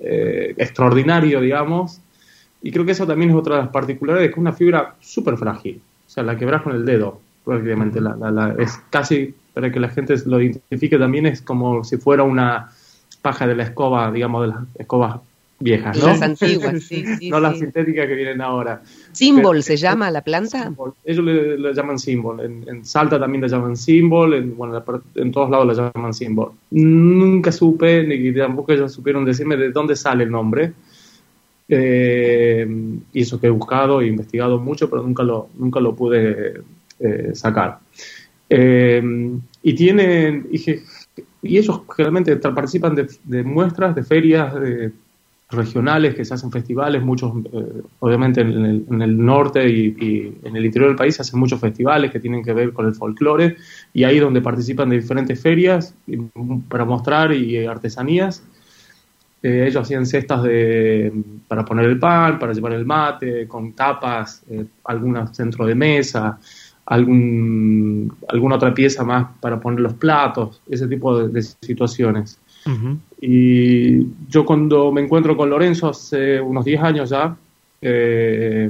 eh, 0.00 0.54
extraordinario, 0.56 1.40
digamos, 1.40 2.00
y 2.62 2.70
creo 2.70 2.84
que 2.84 2.92
eso 2.92 3.06
también 3.06 3.30
es 3.30 3.36
otra 3.36 3.56
de 3.56 3.62
las 3.62 3.70
particularidades, 3.70 4.28
que 4.28 4.32
es 4.34 4.38
una 4.38 4.52
fibra 4.52 4.94
súper 5.00 5.36
frágil, 5.36 5.80
o 6.06 6.10
sea, 6.10 6.22
la 6.22 6.36
quebras 6.36 6.62
con 6.62 6.74
el 6.74 6.84
dedo, 6.84 7.20
prácticamente, 7.44 8.00
la, 8.00 8.16
la, 8.16 8.54
es 8.58 8.78
casi, 8.90 9.34
para 9.54 9.70
que 9.70 9.80
la 9.80 9.88
gente 9.88 10.14
lo 10.26 10.40
identifique 10.40 10.98
también, 10.98 11.26
es 11.26 11.42
como 11.42 11.84
si 11.84 11.96
fuera 11.96 12.22
una 12.22 12.70
paja 13.22 13.46
de 13.46 13.56
la 13.56 13.64
escoba, 13.64 14.10
digamos, 14.10 14.42
de 14.42 14.48
las 14.48 14.64
escobas 14.76 15.20
viejas, 15.58 15.98
¿no? 15.98 16.06
Las 16.06 16.22
antiguas, 16.22 16.82
sí, 16.88 17.04
sí 17.18 17.30
No 17.30 17.40
las 17.40 17.58
sintéticas 17.58 18.06
que 18.06 18.14
vienen 18.14 18.40
ahora. 18.40 18.82
¿Símbol 19.12 19.62
se 19.62 19.76
llama 19.76 20.10
la 20.10 20.22
planta? 20.22 20.72
Ellos 21.04 21.24
le, 21.24 21.74
llaman 21.74 21.98
símbol. 21.98 22.40
En, 22.40 22.84
Salta 22.84 23.18
también 23.18 23.42
le 23.42 23.48
llaman 23.48 23.76
símbol. 23.76 24.34
En, 24.34 24.56
bueno, 24.56 24.82
en 25.14 25.32
todos 25.32 25.50
lados 25.50 25.66
le 25.66 25.74
llaman 25.74 26.12
símbol. 26.12 26.52
Nunca 26.70 27.52
supe, 27.52 28.04
ni 28.04 28.32
tampoco 28.34 28.72
ellos 28.72 28.92
supieron 28.92 29.24
decirme 29.24 29.56
de 29.56 29.70
dónde 29.70 29.96
sale 29.96 30.24
el 30.24 30.30
nombre. 30.30 30.72
Eh, 31.68 32.66
y 33.12 33.22
eso 33.22 33.40
que 33.40 33.48
he 33.48 33.50
buscado 33.50 34.00
e 34.00 34.06
investigado 34.06 34.58
mucho, 34.58 34.88
pero 34.88 35.02
nunca 35.02 35.22
lo, 35.22 35.48
nunca 35.58 35.80
lo 35.80 35.96
pude 35.96 36.60
eh, 37.00 37.30
sacar. 37.34 37.78
Eh, 38.48 39.02
y 39.62 39.74
tienen, 39.74 40.46
y, 40.52 40.70
y, 41.42 41.58
ellos 41.58 41.80
generalmente 41.96 42.36
participan 42.36 42.94
de, 42.94 43.08
de 43.24 43.42
muestras, 43.42 43.96
de 43.96 44.04
ferias, 44.04 44.54
de 44.54 44.92
regionales 45.48 46.14
que 46.14 46.24
se 46.24 46.34
hacen 46.34 46.50
festivales, 46.50 47.02
muchos, 47.02 47.32
eh, 47.52 47.82
obviamente 48.00 48.40
en 48.40 49.02
el, 49.02 49.24
norte 49.24 49.68
y, 49.68 50.38
en 50.42 50.56
el 50.56 50.64
interior 50.64 50.90
del 50.90 50.96
país 50.96 51.14
se 51.14 51.22
hacen 51.22 51.38
muchos 51.38 51.60
festivales 51.60 52.10
que 52.10 52.18
tienen 52.18 52.42
que 52.42 52.52
ver 52.52 52.72
con 52.72 52.86
el 52.86 52.94
folclore 52.94 53.56
y 53.92 54.02
ahí 54.04 54.18
donde 54.18 54.40
participan 54.40 54.88
de 54.88 54.96
diferentes 54.96 55.40
ferias 55.40 55.94
para 56.68 56.84
mostrar 56.84 57.32
y 57.32 57.56
eh, 57.56 57.68
artesanías. 57.68 58.42
Eh, 59.42 59.66
ellos 59.68 59.82
hacían 59.82 60.04
cestas 60.04 60.42
de, 60.42 61.12
para 61.46 61.64
poner 61.64 61.84
el 61.84 61.98
pan, 61.98 62.38
para 62.38 62.52
llevar 62.52 62.72
el 62.72 62.84
mate, 62.84 63.46
con 63.46 63.72
tapas, 63.72 64.42
algún 64.84 65.32
centro 65.32 65.64
de 65.64 65.74
mesa, 65.76 66.40
algún, 66.86 68.12
alguna 68.28 68.56
otra 68.56 68.74
pieza 68.74 69.04
más 69.04 69.28
para 69.40 69.60
poner 69.60 69.80
los 69.80 69.94
platos, 69.94 70.60
ese 70.68 70.88
tipo 70.88 71.28
de 71.28 71.42
situaciones. 71.42 72.40
Y 73.20 74.06
yo 74.28 74.44
cuando 74.44 74.92
me 74.92 75.00
encuentro 75.00 75.36
con 75.36 75.50
Lorenzo 75.50 75.88
hace 75.88 76.40
unos 76.40 76.64
10 76.64 76.82
años 76.82 77.10
ya, 77.10 77.36
eh, 77.80 78.68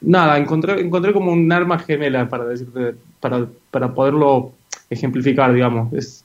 nada, 0.00 0.38
encontré, 0.38 0.80
encontré 0.80 1.12
como 1.12 1.32
un 1.32 1.50
arma 1.52 1.78
gemela 1.78 2.28
para 2.28 2.44
decirte, 2.44 2.94
para, 3.20 3.46
para 3.70 3.92
poderlo 3.92 4.52
ejemplificar, 4.90 5.52
digamos. 5.52 5.92
Es, 5.92 6.24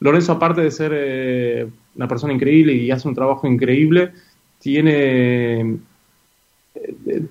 Lorenzo, 0.00 0.32
aparte 0.32 0.62
de 0.62 0.70
ser 0.70 0.92
eh, 0.94 1.68
una 1.94 2.08
persona 2.08 2.32
increíble 2.32 2.72
y 2.72 2.90
hace 2.90 3.06
un 3.06 3.14
trabajo 3.14 3.46
increíble, 3.46 4.12
tiene, 4.58 5.76
eh, 6.74 7.26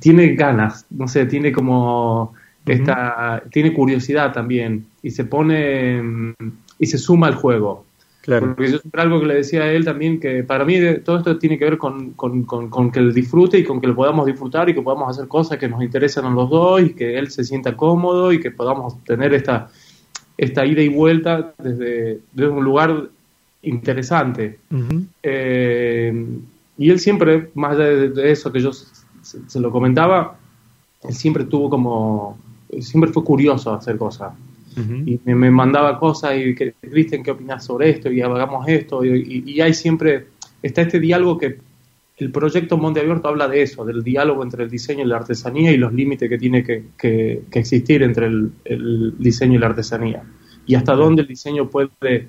tiene 0.00 0.34
ganas, 0.34 0.86
no 0.90 1.08
sé, 1.08 1.26
tiene 1.26 1.52
como 1.52 2.34
esta, 2.64 3.42
tiene 3.50 3.72
curiosidad 3.72 4.32
también 4.32 4.86
y 5.02 5.10
se 5.10 5.24
pone 5.24 6.34
y 6.78 6.86
se 6.86 6.98
suma 6.98 7.26
al 7.26 7.34
juego. 7.34 7.84
Claro. 8.22 8.54
Porque 8.54 8.72
yo 8.72 8.78
siempre 8.78 9.00
algo 9.00 9.20
que 9.20 9.26
le 9.26 9.34
decía 9.36 9.62
a 9.62 9.72
él 9.72 9.84
también, 9.84 10.20
que 10.20 10.44
para 10.44 10.64
mí 10.64 10.78
todo 11.04 11.18
esto 11.18 11.38
tiene 11.38 11.58
que 11.58 11.64
ver 11.64 11.78
con, 11.78 12.14
que 12.92 12.98
él 12.98 13.14
disfrute 13.14 13.58
y 13.58 13.64
con 13.64 13.80
que 13.80 13.86
lo 13.86 13.94
podamos 13.94 14.26
disfrutar 14.26 14.68
y 14.68 14.74
que 14.74 14.82
podamos 14.82 15.08
hacer 15.08 15.28
cosas 15.28 15.56
que 15.58 15.68
nos 15.68 15.82
interesan 15.82 16.26
a 16.26 16.30
los 16.30 16.50
dos 16.50 16.82
y 16.82 16.90
que 16.90 17.18
él 17.18 17.30
se 17.30 17.42
sienta 17.42 17.76
cómodo 17.76 18.32
y 18.32 18.40
que 18.40 18.50
podamos 18.50 19.02
tener 19.04 19.32
esta, 19.32 19.70
esta 20.36 20.66
ida 20.66 20.82
y 20.82 20.88
vuelta 20.88 21.54
desde, 21.56 22.20
un 22.36 22.62
lugar 22.62 23.08
interesante. 23.62 24.58
Eh, 25.22 26.26
y 26.76 26.90
él 26.90 27.00
siempre, 27.00 27.50
más 27.54 27.72
allá 27.72 27.84
de, 27.86 28.30
eso 28.30 28.52
que 28.52 28.60
yo 28.60 28.72
se, 28.72 29.60
lo 29.60 29.70
comentaba, 29.70 30.36
él 31.02 31.14
siempre 31.14 31.44
tuvo 31.44 31.70
como, 31.70 32.36
siempre 32.80 33.10
fue 33.10 33.24
curioso 33.24 33.72
hacer 33.72 33.96
cosas 33.96 34.34
y 35.06 35.20
me, 35.24 35.50
mandaba 35.50 35.98
cosas 35.98 36.36
y 36.36 36.54
que, 36.54 36.74
Cristian, 36.80 37.22
¿qué 37.22 37.30
opinas 37.30 37.64
sobre 37.64 37.90
esto? 37.90 38.10
Y 38.10 38.20
hagamos 38.20 38.66
esto. 38.68 39.04
Y, 39.04 39.60
hay 39.60 39.74
siempre, 39.74 40.26
está 40.62 40.82
este 40.82 41.00
diálogo 41.00 41.38
que 41.38 41.58
el 42.18 42.30
proyecto 42.32 42.76
Monte 42.76 43.00
Abierto 43.00 43.28
habla 43.28 43.48
de 43.48 43.62
eso, 43.62 43.84
del 43.84 44.02
diálogo 44.02 44.42
entre 44.42 44.64
el 44.64 44.70
diseño 44.70 45.04
y 45.04 45.08
la 45.08 45.16
artesanía 45.16 45.70
y 45.70 45.76
los 45.76 45.92
límites 45.92 46.28
que 46.28 46.38
tiene 46.38 46.64
que, 46.64 47.42
existir 47.52 48.02
entre 48.02 48.26
el, 48.26 49.14
diseño 49.18 49.54
y 49.54 49.58
la 49.58 49.66
artesanía. 49.66 50.22
Y 50.66 50.74
hasta 50.74 50.94
dónde 50.94 51.22
el 51.22 51.28
diseño 51.28 51.70
puede 51.70 52.28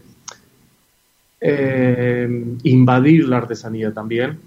eh, 1.42 2.46
invadir 2.64 3.28
la 3.28 3.38
artesanía 3.38 3.94
también. 3.94 4.40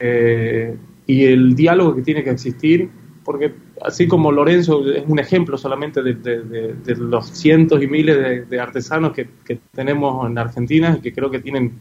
Eh, 0.00 0.76
y 1.06 1.24
el 1.24 1.54
diálogo 1.54 1.94
que 1.94 2.02
tiene 2.02 2.24
que 2.24 2.30
existir 2.30 2.88
porque 3.24 3.52
así 3.86 4.08
como 4.08 4.32
Lorenzo 4.32 4.84
es 4.90 5.04
un 5.06 5.20
ejemplo 5.20 5.56
solamente 5.56 6.02
de, 6.02 6.96
los 6.98 7.30
cientos 7.30 7.80
y 7.80 7.86
miles 7.86 8.48
de, 8.48 8.60
artesanos 8.60 9.12
que, 9.12 9.28
tenemos 9.72 10.28
en 10.28 10.36
Argentina 10.36 10.96
y 10.98 11.00
que 11.00 11.12
creo 11.12 11.30
que 11.30 11.38
tienen 11.38 11.78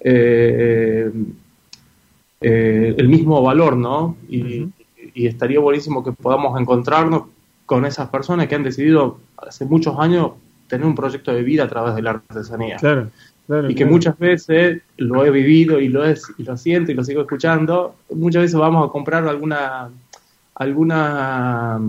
eh, 0.00 1.10
eh, 2.40 2.94
el 2.96 3.08
mismo 3.08 3.42
valor, 3.42 3.76
¿no? 3.76 4.16
Y, 4.28 4.68
estaría 5.14 5.58
buenísimo 5.60 6.04
que 6.04 6.12
podamos 6.12 6.60
encontrarnos 6.60 7.22
con 7.64 7.86
esas 7.86 8.10
personas 8.10 8.48
que 8.48 8.54
han 8.54 8.62
decidido 8.62 9.18
hace 9.38 9.64
muchos 9.64 9.98
años 9.98 10.32
tener 10.68 10.86
un 10.86 10.94
proyecto 10.94 11.32
de 11.32 11.42
vida 11.42 11.64
a 11.64 11.68
través 11.68 11.94
de 11.94 12.02
la 12.02 12.10
artesanía. 12.10 12.76
Claro. 12.76 13.10
y 13.68 13.74
que 13.74 13.86
muchas 13.86 14.18
veces 14.18 14.82
lo 14.98 15.24
he 15.24 15.30
vivido 15.30 15.80
y 15.80 15.88
lo, 15.88 16.04
es, 16.04 16.22
y 16.36 16.42
lo 16.42 16.56
siento 16.56 16.92
y 16.92 16.94
lo 16.94 17.02
sigo 17.02 17.22
escuchando, 17.22 17.94
muchas 18.10 18.42
veces 18.42 18.58
vamos 18.58 18.86
a 18.86 18.92
comprar 18.92 19.26
alguna 19.26 19.90
alguna 20.56 21.80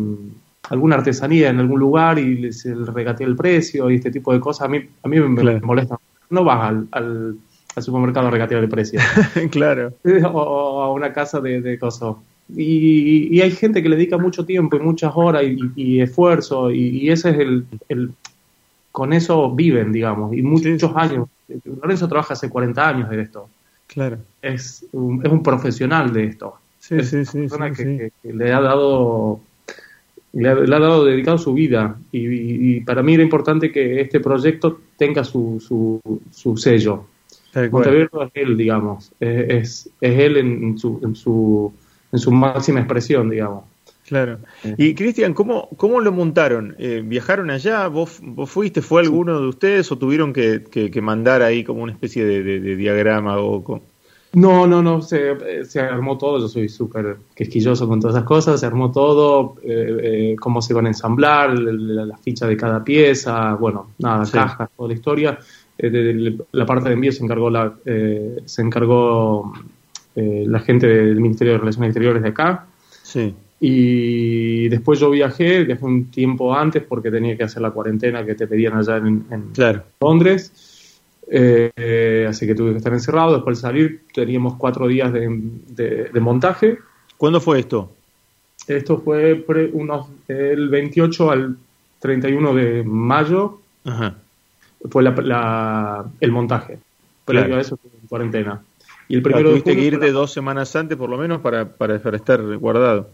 alguna 0.69 0.95
artesanía 0.95 1.50
en 1.50 1.59
algún 1.59 1.79
lugar 1.79 2.19
y 2.19 2.51
se 2.51 2.75
regatea 2.75 3.27
el 3.27 3.36
precio 3.36 3.89
y 3.89 3.95
este 3.95 4.12
tipo 4.12 4.33
de 4.33 4.39
cosas, 4.39 4.65
a 4.65 4.69
mí, 4.69 4.79
a 5.03 5.07
mí 5.07 5.19
me, 5.19 5.59
molesta. 5.62 5.97
No 6.29 6.43
vas 6.43 6.69
al, 6.69 6.88
al, 6.91 7.38
supermercado 7.81 8.27
a 8.27 8.31
regatear 8.31 8.63
el 8.63 8.69
precio. 8.69 9.00
claro. 9.51 9.93
O, 10.33 10.81
a 10.81 10.91
una 10.91 11.13
casa 11.13 11.39
de, 11.39 11.62
de 11.62 11.79
cosas. 11.79 12.15
Y, 12.55 13.39
hay 13.41 13.51
gente 13.51 13.83
que 13.83 13.89
le 13.89 13.97
dedica 13.97 14.17
mucho 14.17 14.45
tiempo 14.45 14.77
y 14.77 14.79
muchas 14.79 15.12
horas 15.15 15.43
y, 15.75 16.01
esfuerzo 16.01 16.71
y, 16.71 17.09
ese 17.09 17.31
es 17.31 17.39
el, 17.39 17.65
el, 17.89 18.12
Con 18.91 19.13
eso 19.13 19.53
viven, 19.53 19.91
digamos, 19.91 20.33
y 20.33 20.41
muchos 20.41 20.91
años. 20.95 21.27
Lorenzo 21.63 22.07
trabaja 22.09 22.33
hace 22.33 22.50
40 22.50 22.88
años 22.88 23.09
de 23.09 23.21
esto. 23.21 23.50
Claro. 23.88 24.17
Es 24.41 24.86
un, 24.91 25.25
es 25.25 25.31
un 25.31 25.41
profesional 25.41 26.12
de 26.12 26.25
esto. 26.25 26.55
Sí, 26.88 27.03
sí, 27.03 27.25
sí, 27.25 27.48
que, 27.75 28.34
le 28.34 28.53
ha 28.53 28.62
dado 28.62 29.41
le 30.32 30.50
ha, 30.50 30.56
dado 30.56 31.03
dedicado 31.03 31.38
su 31.38 31.53
vida 31.53 31.98
y, 32.12 32.79
para 32.82 33.03
mí 33.03 33.15
era 33.15 33.24
importante 33.24 33.72
que 33.72 34.00
este 34.00 34.20
proyecto 34.20 34.79
tenga 34.96 35.24
su, 35.24 35.60
su, 35.60 36.00
su 36.32 36.56
sello. 36.56 37.06
Montevideo 37.72 38.24
es 38.24 38.32
él, 38.36 38.56
digamos, 38.56 39.12
es, 39.20 39.89
es 40.00 40.20
él 40.20 40.38
en 40.38 40.77
su, 40.77 41.00
en, 41.03 41.15
su, 41.15 41.74
en 42.12 42.20
su 42.20 42.32
máxima 42.32 42.79
expresión, 42.79 43.29
digamos. 43.29 43.63
Claro. 44.06 44.39
Y 44.77 44.96
Cristian, 44.96 45.34
¿cómo, 45.34 45.67
¿cómo 45.75 46.00
lo 46.00 46.13
montaron? 46.13 46.75
Eh, 46.79 47.01
¿Viajaron 47.03 47.50
allá? 47.50 47.88
¿Vos, 47.88 48.20
¿Vos 48.22 48.50
fuiste? 48.50 48.82
¿Fue 48.82 49.01
alguno 49.01 49.41
de 49.41 49.48
ustedes 49.48 49.91
o 49.91 49.98
tuvieron 49.98 50.32
que, 50.32 50.63
que, 50.63 51.01
mandar 51.01 51.41
ahí 51.41 51.65
como 51.65 51.84
una 51.84 51.91
especie 51.91 52.24
de, 52.24 52.41
de 52.41 52.75
diagrama 52.77 53.38
o 53.39 53.62
con... 53.63 53.82
No, 54.34 54.67
no, 54.67 54.81
no, 54.81 55.01
se, 55.01 55.65
se 55.65 55.79
armó 55.79 56.17
todo, 56.17 56.39
yo 56.39 56.48
soy 56.48 56.69
súper 56.69 57.17
quisquilloso 57.36 57.88
con 57.88 58.00
todas 58.00 58.15
esas 58.15 58.27
cosas, 58.27 58.60
se 58.60 58.65
armó 58.65 58.91
todo, 58.91 59.55
eh, 59.63 59.98
eh, 60.03 60.36
cómo 60.39 60.62
se 60.62 60.74
van 60.74 60.86
a 60.86 60.89
ensamblar, 60.89 61.57
la, 61.57 62.17
ficha 62.17 62.46
de 62.46 62.57
cada 62.57 62.84
pieza, 62.84 63.53
bueno, 63.55 63.91
nada, 64.00 64.29
cajas, 64.29 64.69
toda 64.75 64.89
la 64.89 64.96
historia. 64.96 65.39
Eh, 65.77 65.89
de, 65.89 66.38
la 66.51 66.65
parte 66.65 66.89
de 66.89 66.96
envío 66.96 67.12
se 67.12 67.24
encargó 67.24 67.50
la, 67.50 67.74
se 67.84 68.62
encargó 68.62 69.53
la 70.15 70.60
gente 70.60 70.88
del 70.88 71.22
Ministerio 71.22 71.53
de 71.53 71.60
Relaciones 71.60 71.89
Exteriores 71.89 72.24
de 72.24 72.29
acá. 72.29 72.65
Sí. 73.03 73.34
Y 73.60 74.69
después 74.69 75.00
yo 75.00 75.10
viajé, 75.10 75.63
viajé 75.63 75.84
un 75.84 76.12
tiempo 76.12 76.53
antes 76.53 76.84
porque 76.84 77.10
tenía 77.10 77.36
que 77.36 77.43
hacer 77.43 77.62
la 77.62 77.72
cuarentena 77.72 78.24
que 78.24 78.36
te 78.36 78.46
pedían 78.46 78.77
allá 78.77 78.98
en, 78.98 79.25
Londres. 80.00 80.51
Eh, 81.29 82.25
así 82.29 82.48
que 82.48 82.55
tuve 82.55 82.72
que 82.72 82.77
estar 82.77 82.93
encerrado. 82.93 83.34
Después 83.34 83.57
de 83.57 83.62
salir 83.62 84.01
teníamos 84.13 84.55
cuatro 84.55 84.88
días 84.88 85.12
de, 85.12 86.19
montaje. 86.19 86.79
¿Cuándo 87.17 87.41
fue 87.41 87.60
esto? 87.60 87.91
Esto 88.67 89.00
fue 89.00 89.46
unos, 89.74 90.07
el 90.27 90.69
28 90.69 91.31
al 91.31 91.57
31 92.00 92.53
de 92.53 92.84
mayo. 92.84 93.60
Fue 94.89 95.03
el 95.03 96.31
montaje. 96.31 96.79
Pero 97.25 97.46
claro. 97.46 97.60
eso 97.60 97.79
en 97.84 98.07
cuarentena. 98.07 98.62
Y 99.10 99.15
el 99.15 99.22
primero 99.22 99.51
tuviste 99.51 99.75
que 99.75 99.84
irte 99.84 100.12
dos 100.12 100.31
semanas 100.31 100.75
antes 100.75 100.98
por 100.98 101.10
lo 101.10 101.17
menos 101.17 101.41
para, 101.41 101.65
para 101.65 101.96
estar 101.96 102.57
guardado. 102.57 103.10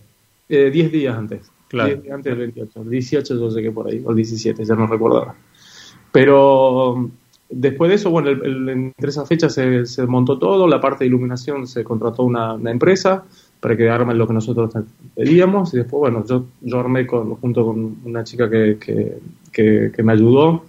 Eh, 0.50 0.70
diez 0.72 0.92
días 0.92 1.16
antes. 1.16 1.52
Claro. 1.68 1.96
días 1.96 2.14
antes 2.14 2.32
del 2.32 2.52
28. 2.52 2.82
El 2.82 2.90
18 2.90 3.40
yo 3.40 3.52
sé 3.52 3.62
que 3.62 3.72
por 3.72 3.88
ahí, 3.88 4.02
o 4.06 4.12
el 4.12 4.16
17, 4.16 4.66
ya 4.66 4.76
no 4.76 4.88
recuerdo. 4.88 5.34
Pero 6.12 7.10
después 7.56 7.90
de 7.90 7.96
eso, 7.96 8.10
bueno, 8.10 8.30
entre 8.30 9.10
esas 9.10 9.28
fechas 9.28 9.54
se, 9.54 9.86
se, 9.86 10.06
montó 10.06 10.38
todo, 10.38 10.68
la 10.68 10.82
parte 10.82 11.04
de 11.04 11.08
iluminación 11.08 11.68
se 11.68 11.84
contrató 11.84 12.24
una, 12.24 12.58
empresa 12.66 13.24
para 13.60 13.78
que 13.78 13.90
armen 13.90 14.18
lo 14.18 14.28
que 14.28 14.34
nosotros 14.34 14.74
pedíamos 15.16 15.74
y 15.74 15.78
después, 15.78 16.00
bueno, 16.00 16.26
yo, 16.28 16.46
yo 16.62 16.80
armé 16.80 17.08
con, 17.08 17.36
junto 17.36 17.66
con 17.66 17.98
una 18.04 18.24
chica 18.24 18.50
que, 18.50 18.78
que, 19.52 19.92
que 19.96 20.04
me 20.04 20.14
ayudó 20.14 20.64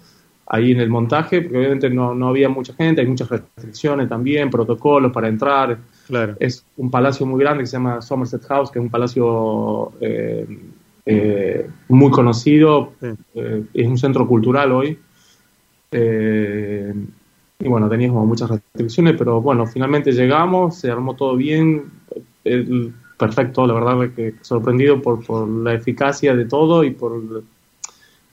ahí 0.47 0.71
en 0.71 0.79
el 0.79 0.89
montaje, 0.89 1.41
porque 1.41 1.57
obviamente 1.57 1.89
no, 1.89 2.13
no, 2.13 2.29
había 2.29 2.49
mucha 2.49 2.73
gente, 2.73 3.01
hay 3.01 3.07
muchas 3.07 3.29
restricciones 3.29 4.07
también, 4.07 4.49
protocolos 4.49 5.11
para 5.11 5.27
entrar. 5.27 5.77
Claro. 6.07 6.35
Es 6.39 6.65
un 6.77 6.91
palacio 6.91 7.25
muy 7.25 7.39
grande 7.39 7.63
que 7.63 7.67
se 7.67 7.73
llama 7.73 8.01
Somerset 8.01 8.43
House, 8.45 8.71
que 8.71 8.79
es 8.79 8.83
un 8.83 8.91
palacio 8.91 9.91
eh, 9.99 10.45
eh, 11.05 11.67
muy 11.89 12.11
conocido, 12.11 12.93
eh, 13.01 13.63
es 13.73 13.87
un 13.87 13.97
centro 13.97 14.27
cultural 14.27 14.71
hoy. 14.71 14.99
Y 15.97 17.67
bueno, 17.67 17.89
teníamos 17.89 18.25
muchas 18.27 18.49
restricciones, 18.49 19.15
pero 19.17 19.41
bueno, 19.41 19.65
finalmente 19.65 20.11
llegamos, 20.11 20.77
se 20.79 20.91
armó 20.91 21.15
todo 21.15 21.35
bien, 21.35 21.91
perfecto, 23.17 23.65
la 23.65 23.73
verdad 23.73 24.13
que 24.15 24.35
sorprendido 24.41 25.01
por, 25.01 25.25
por 25.25 25.47
la 25.47 25.73
eficacia 25.73 26.35
de 26.35 26.45
todo 26.45 26.83
y 26.83 26.91
por 26.91 27.43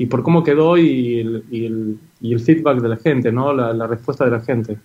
y 0.02 0.06
por 0.06 0.24
cómo 0.24 0.42
quedó 0.42 0.76
y 0.76 1.20
el, 1.20 1.44
y 1.48 1.66
el, 1.66 1.98
y 2.20 2.32
el 2.32 2.40
feedback 2.40 2.80
de 2.80 2.88
la 2.88 2.96
gente, 2.96 3.30
¿no? 3.30 3.52
La, 3.52 3.86
respuesta 3.86 4.24
de 4.24 4.32
la 4.32 4.40
gente. 4.40 4.76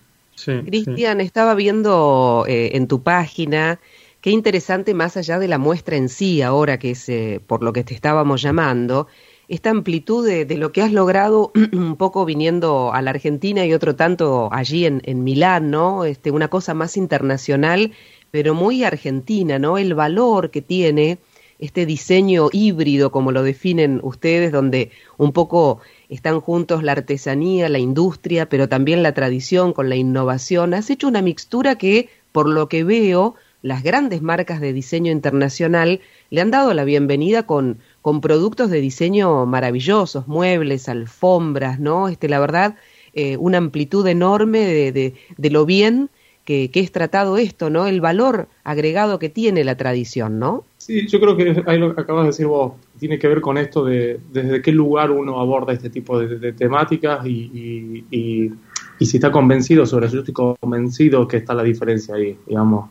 Cristian, 0.64 1.20
estaba 1.20 1.56
viendo 1.56 2.44
eh, 2.46 2.70
en 2.74 2.86
tu 2.86 3.02
página 3.02 3.80
qué 4.20 4.30
interesante 4.30 4.94
más 4.94 5.16
allá 5.16 5.40
de 5.40 5.48
la 5.48 5.58
muestra 5.58 5.96
en 5.96 6.08
sí, 6.08 6.42
ahora 6.42 6.78
que 6.78 6.92
es 6.92 7.08
eh, 7.08 7.40
por 7.44 7.64
lo 7.64 7.72
que 7.72 7.82
te 7.82 7.94
estábamos 7.94 8.42
llamando, 8.42 9.08
esta 9.48 9.70
amplitud 9.70 10.26
de, 10.26 10.44
de, 10.44 10.56
lo 10.58 10.72
que 10.72 10.82
has 10.82 10.92
logrado 10.92 11.52
un 11.72 11.96
poco 11.96 12.24
viniendo 12.24 12.92
a 12.92 13.02
la 13.02 13.10
Argentina 13.10 13.64
y 13.64 13.72
otro 13.72 13.96
tanto 13.96 14.48
allí 14.52 14.84
en, 14.84 15.00
en 15.04 15.24
Milán, 15.24 15.70
¿no? 15.70 16.04
Este, 16.04 16.30
una 16.30 16.48
cosa 16.48 16.74
más 16.74 16.96
internacional, 16.96 17.92
pero 18.30 18.54
muy 18.54 18.84
argentina, 18.84 19.58
¿no? 19.58 19.78
El 19.78 19.94
valor 19.94 20.50
que 20.50 20.60
tiene 20.60 21.18
este 21.58 21.86
diseño 21.86 22.50
híbrido, 22.52 23.10
como 23.10 23.32
lo 23.32 23.42
definen 23.42 24.00
ustedes, 24.02 24.52
donde 24.52 24.90
un 25.16 25.32
poco 25.32 25.80
están 26.08 26.40
juntos 26.40 26.82
la 26.82 26.92
artesanía, 26.92 27.68
la 27.68 27.78
industria, 27.78 28.48
pero 28.48 28.68
también 28.68 29.02
la 29.02 29.12
tradición 29.12 29.72
con 29.72 29.88
la 29.88 29.96
innovación. 29.96 30.74
Has 30.74 30.90
hecho 30.90 31.08
una 31.08 31.22
mixtura 31.22 31.76
que, 31.76 32.10
por 32.32 32.48
lo 32.48 32.68
que 32.68 32.84
veo, 32.84 33.34
las 33.62 33.82
grandes 33.82 34.22
marcas 34.22 34.60
de 34.60 34.72
diseño 34.72 35.10
internacional 35.10 36.00
le 36.30 36.40
han 36.40 36.52
dado 36.52 36.74
la 36.74 36.84
bienvenida 36.84 37.44
con, 37.44 37.78
con 38.08 38.22
productos 38.22 38.70
de 38.70 38.80
diseño 38.80 39.44
maravillosos, 39.44 40.26
muebles, 40.28 40.88
alfombras, 40.88 41.78
¿no? 41.78 42.08
Este, 42.08 42.26
la 42.26 42.40
verdad, 42.40 42.76
eh, 43.12 43.36
una 43.36 43.58
amplitud 43.58 44.06
enorme 44.06 44.60
de, 44.60 45.14
de, 45.36 45.50
lo 45.50 45.66
bien 45.66 46.08
que, 46.46 46.70
que, 46.70 46.80
es 46.80 46.90
tratado 46.90 47.36
esto, 47.36 47.68
¿no? 47.68 47.86
El 47.86 48.00
valor 48.00 48.48
agregado 48.64 49.18
que 49.18 49.28
tiene 49.28 49.62
la 49.62 49.76
tradición, 49.76 50.38
¿no? 50.38 50.64
Sí, 50.78 51.06
yo 51.06 51.20
creo 51.20 51.36
que 51.36 51.62
ahí 51.66 51.78
lo 51.78 51.94
que 51.94 52.00
acabas 52.00 52.22
de 52.22 52.28
decir 52.28 52.46
vos 52.46 52.72
tiene 52.98 53.18
que 53.18 53.28
ver 53.28 53.42
con 53.42 53.58
esto 53.58 53.84
de 53.84 54.18
desde 54.32 54.62
qué 54.62 54.72
lugar 54.72 55.10
uno 55.10 55.38
aborda 55.38 55.74
este 55.74 55.90
tipo 55.90 56.18
de, 56.18 56.54
temáticas 56.54 57.26
y, 57.26 58.06
y, 58.10 59.04
si 59.04 59.18
está 59.18 59.30
convencido 59.30 59.84
sobre 59.84 60.06
eso. 60.06 60.14
Yo 60.14 60.20
estoy 60.22 60.56
convencido 60.58 61.28
que 61.28 61.36
está 61.36 61.52
la 61.52 61.62
diferencia 61.62 62.14
ahí, 62.14 62.38
digamos. 62.46 62.88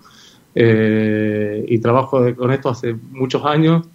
Eh, 0.53 1.65
y 1.67 1.79
trabajo 1.79 2.23
con 2.35 2.51
esto 2.51 2.69
hace 2.69 2.95
muchos 3.13 3.43
años 3.45 3.87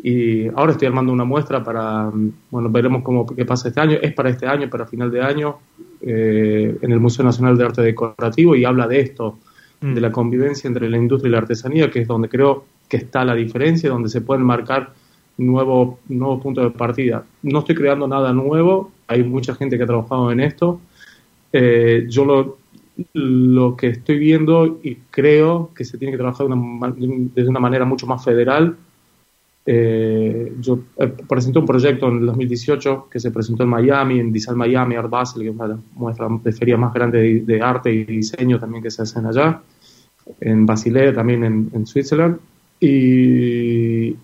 y 0.00 0.46
ahora 0.48 0.72
estoy 0.72 0.86
armando 0.86 1.12
una 1.12 1.24
muestra 1.24 1.62
para, 1.64 2.10
bueno, 2.50 2.70
veremos 2.70 3.02
cómo 3.02 3.26
qué 3.26 3.44
pasa 3.44 3.68
este 3.68 3.80
año. 3.80 3.98
Es 4.00 4.12
para 4.12 4.30
este 4.30 4.46
año, 4.46 4.70
para 4.70 4.86
final 4.86 5.10
de 5.10 5.20
año, 5.20 5.58
eh, 6.00 6.78
en 6.80 6.92
el 6.92 7.00
Museo 7.00 7.24
Nacional 7.24 7.58
de 7.58 7.64
Arte 7.64 7.82
Decorativo 7.82 8.54
y 8.54 8.64
habla 8.64 8.86
de 8.86 9.00
esto, 9.00 9.38
mm. 9.80 9.94
de 9.94 10.00
la 10.00 10.12
convivencia 10.12 10.68
entre 10.68 10.88
la 10.88 10.96
industria 10.96 11.28
y 11.28 11.32
la 11.32 11.38
artesanía, 11.38 11.90
que 11.90 12.00
es 12.00 12.08
donde 12.08 12.28
creo 12.28 12.64
que 12.88 12.98
está 12.98 13.24
la 13.24 13.34
diferencia, 13.34 13.90
donde 13.90 14.08
se 14.08 14.20
pueden 14.20 14.44
marcar 14.44 14.92
nuevos 15.36 15.98
nuevo 16.08 16.40
puntos 16.40 16.64
de 16.64 16.70
partida. 16.70 17.24
No 17.42 17.60
estoy 17.60 17.74
creando 17.74 18.06
nada 18.06 18.32
nuevo, 18.32 18.92
hay 19.08 19.24
mucha 19.24 19.54
gente 19.54 19.76
que 19.76 19.82
ha 19.82 19.86
trabajado 19.86 20.30
en 20.30 20.40
esto. 20.40 20.80
Eh, 21.52 22.06
yo 22.08 22.24
lo, 22.24 22.58
lo 23.14 23.76
que 23.76 23.88
estoy 23.88 24.18
viendo 24.18 24.78
y 24.82 24.96
creo 25.10 25.70
que 25.74 25.84
se 25.84 25.98
tiene 25.98 26.12
que 26.12 26.18
trabajar 26.18 26.46
de 26.46 26.52
una, 26.52 26.94
de 26.96 27.48
una 27.48 27.60
manera 27.60 27.84
mucho 27.84 28.06
más 28.06 28.24
federal. 28.24 28.76
Eh, 29.70 30.54
yo 30.60 30.80
eh, 30.96 31.12
presenté 31.28 31.58
un 31.58 31.66
proyecto 31.66 32.08
en 32.08 32.20
el 32.20 32.26
2018 32.26 33.08
que 33.10 33.20
se 33.20 33.30
presentó 33.30 33.64
en 33.64 33.68
Miami, 33.68 34.18
en 34.18 34.32
Design 34.32 34.56
Miami, 34.56 34.94
Art 34.94 35.10
Basel, 35.10 35.42
que 35.42 35.48
es 35.50 35.54
una 35.54 35.78
muestra 35.94 36.26
de 36.42 36.52
feria 36.52 36.78
más 36.78 36.94
grande 36.94 37.20
de, 37.20 37.40
de, 37.40 37.60
arte 37.60 37.92
y 37.92 38.04
diseño 38.04 38.58
también 38.58 38.82
que 38.82 38.90
se 38.90 39.02
hacen 39.02 39.26
allá, 39.26 39.60
en 40.40 40.64
Basilea, 40.64 41.12
también 41.12 41.44
en, 41.44 41.70
en 41.74 41.86
Switzerland. 41.86 42.38
Y, 42.80 44.16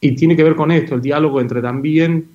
y 0.00 0.12
tiene 0.14 0.36
que 0.36 0.44
ver 0.44 0.54
con 0.54 0.70
esto, 0.70 0.94
el 0.94 1.02
diálogo 1.02 1.40
entre 1.40 1.60
también 1.60 2.28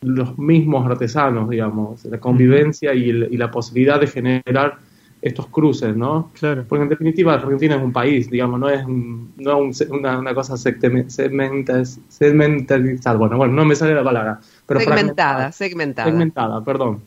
los 0.00 0.36
mismos 0.36 0.84
artesanos, 0.84 1.48
digamos, 1.48 2.04
la 2.06 2.18
convivencia 2.18 2.92
y, 2.92 3.12
la 3.12 3.52
posibilidad 3.52 4.00
de 4.00 4.08
generar 4.08 4.78
estos 5.24 5.46
cruces, 5.46 5.96
¿no? 5.96 6.30
Claro. 6.38 6.66
Porque 6.68 6.82
en 6.82 6.90
definitiva 6.90 7.32
Argentina 7.32 7.76
es 7.76 7.82
un 7.82 7.94
país, 7.94 8.28
digamos, 8.28 8.60
no 8.60 8.68
es, 8.68 8.86
no 8.86 9.60
una, 9.88 10.18
una, 10.18 10.34
cosa 10.34 10.58
segmentalizada, 10.58 13.16
bueno, 13.16 13.38
bueno, 13.38 13.54
no 13.54 13.64
me 13.64 13.74
sale 13.74 13.94
la 13.94 14.04
palabra. 14.04 14.38
Pero 14.66 14.80
segmentada, 14.80 15.50
segmentada. 15.50 16.10
Segmentada, 16.10 16.62
perdón. 16.62 17.04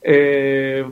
Eh, 0.00 0.82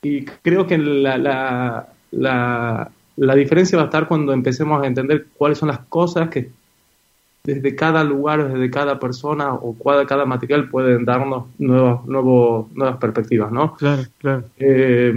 y 0.00 0.24
creo 0.24 0.66
que 0.66 0.78
la, 0.78 1.18
la, 1.18 1.88
la, 2.12 2.90
la 3.16 3.34
diferencia 3.34 3.76
va 3.76 3.82
a 3.82 3.86
estar 3.86 4.08
cuando 4.08 4.32
empecemos 4.32 4.82
a 4.82 4.86
entender 4.86 5.26
cuáles 5.36 5.58
son 5.58 5.68
las 5.68 5.80
cosas 5.80 6.30
que 6.30 6.50
desde 7.44 7.76
cada 7.76 8.02
lugar, 8.02 8.50
desde 8.50 8.70
cada 8.70 8.98
persona 8.98 9.52
o 9.52 9.76
cada, 9.76 10.06
cada 10.06 10.24
material 10.24 10.70
pueden 10.70 11.04
darnos 11.04 11.48
nuevas, 11.58 12.02
nuevas 12.06 12.96
perspectivas, 12.96 13.52
¿no? 13.52 13.74
Claro, 13.74 14.04
claro. 14.16 14.44
Eh, 14.56 15.12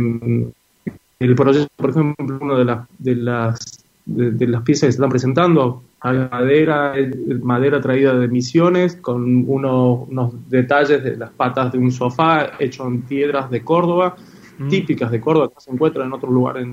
el 1.19 1.35
proyecto, 1.35 1.73
por 1.75 1.89
ejemplo, 1.89 2.37
una 2.41 2.57
de, 2.57 2.65
las 2.65 2.87
de, 2.97 3.15
las, 3.15 3.85
de, 4.05 4.47
las 4.47 4.61
piezas 4.61 4.87
que 4.87 4.91
se 4.91 4.97
están 4.97 5.09
presentando, 5.09 5.83
hay 5.99 6.17
madera, 6.31 6.93
madera 7.41 7.81
traída 7.81 8.13
de 8.13 8.27
Misiones, 8.27 8.95
con 8.97 9.49
unos, 9.49 10.07
unos 10.09 10.49
detalles 10.49 11.03
de 11.03 11.17
las 11.17 11.31
patas 11.31 11.71
de 11.71 11.79
un 11.79 11.91
sofá 11.91 12.51
hecho 12.59 12.87
en 12.87 13.01
piedras 13.01 13.49
de 13.49 13.63
Córdoba, 13.63 14.15
Mm. 14.57 14.69
típicas 14.69 15.11
de 15.11 15.21
Córdoba 15.21 15.49
que 15.49 15.61
se 15.61 15.71
encuentran 15.71 16.07
en 16.07 16.13
otros 16.13 16.31
lugares 16.31 16.67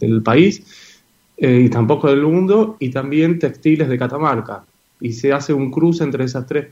del 0.00 0.22
país 0.22 1.02
eh, 1.36 1.62
y 1.64 1.68
tampoco 1.68 2.08
del 2.08 2.22
mundo, 2.22 2.76
y 2.78 2.90
también 2.90 3.38
textiles 3.38 3.88
de 3.88 3.98
Catamarca. 3.98 4.64
Y 5.00 5.12
se 5.12 5.32
hace 5.32 5.52
un 5.52 5.70
cruce 5.70 6.04
entre, 6.04 6.24
esas 6.24 6.46
tres, 6.46 6.68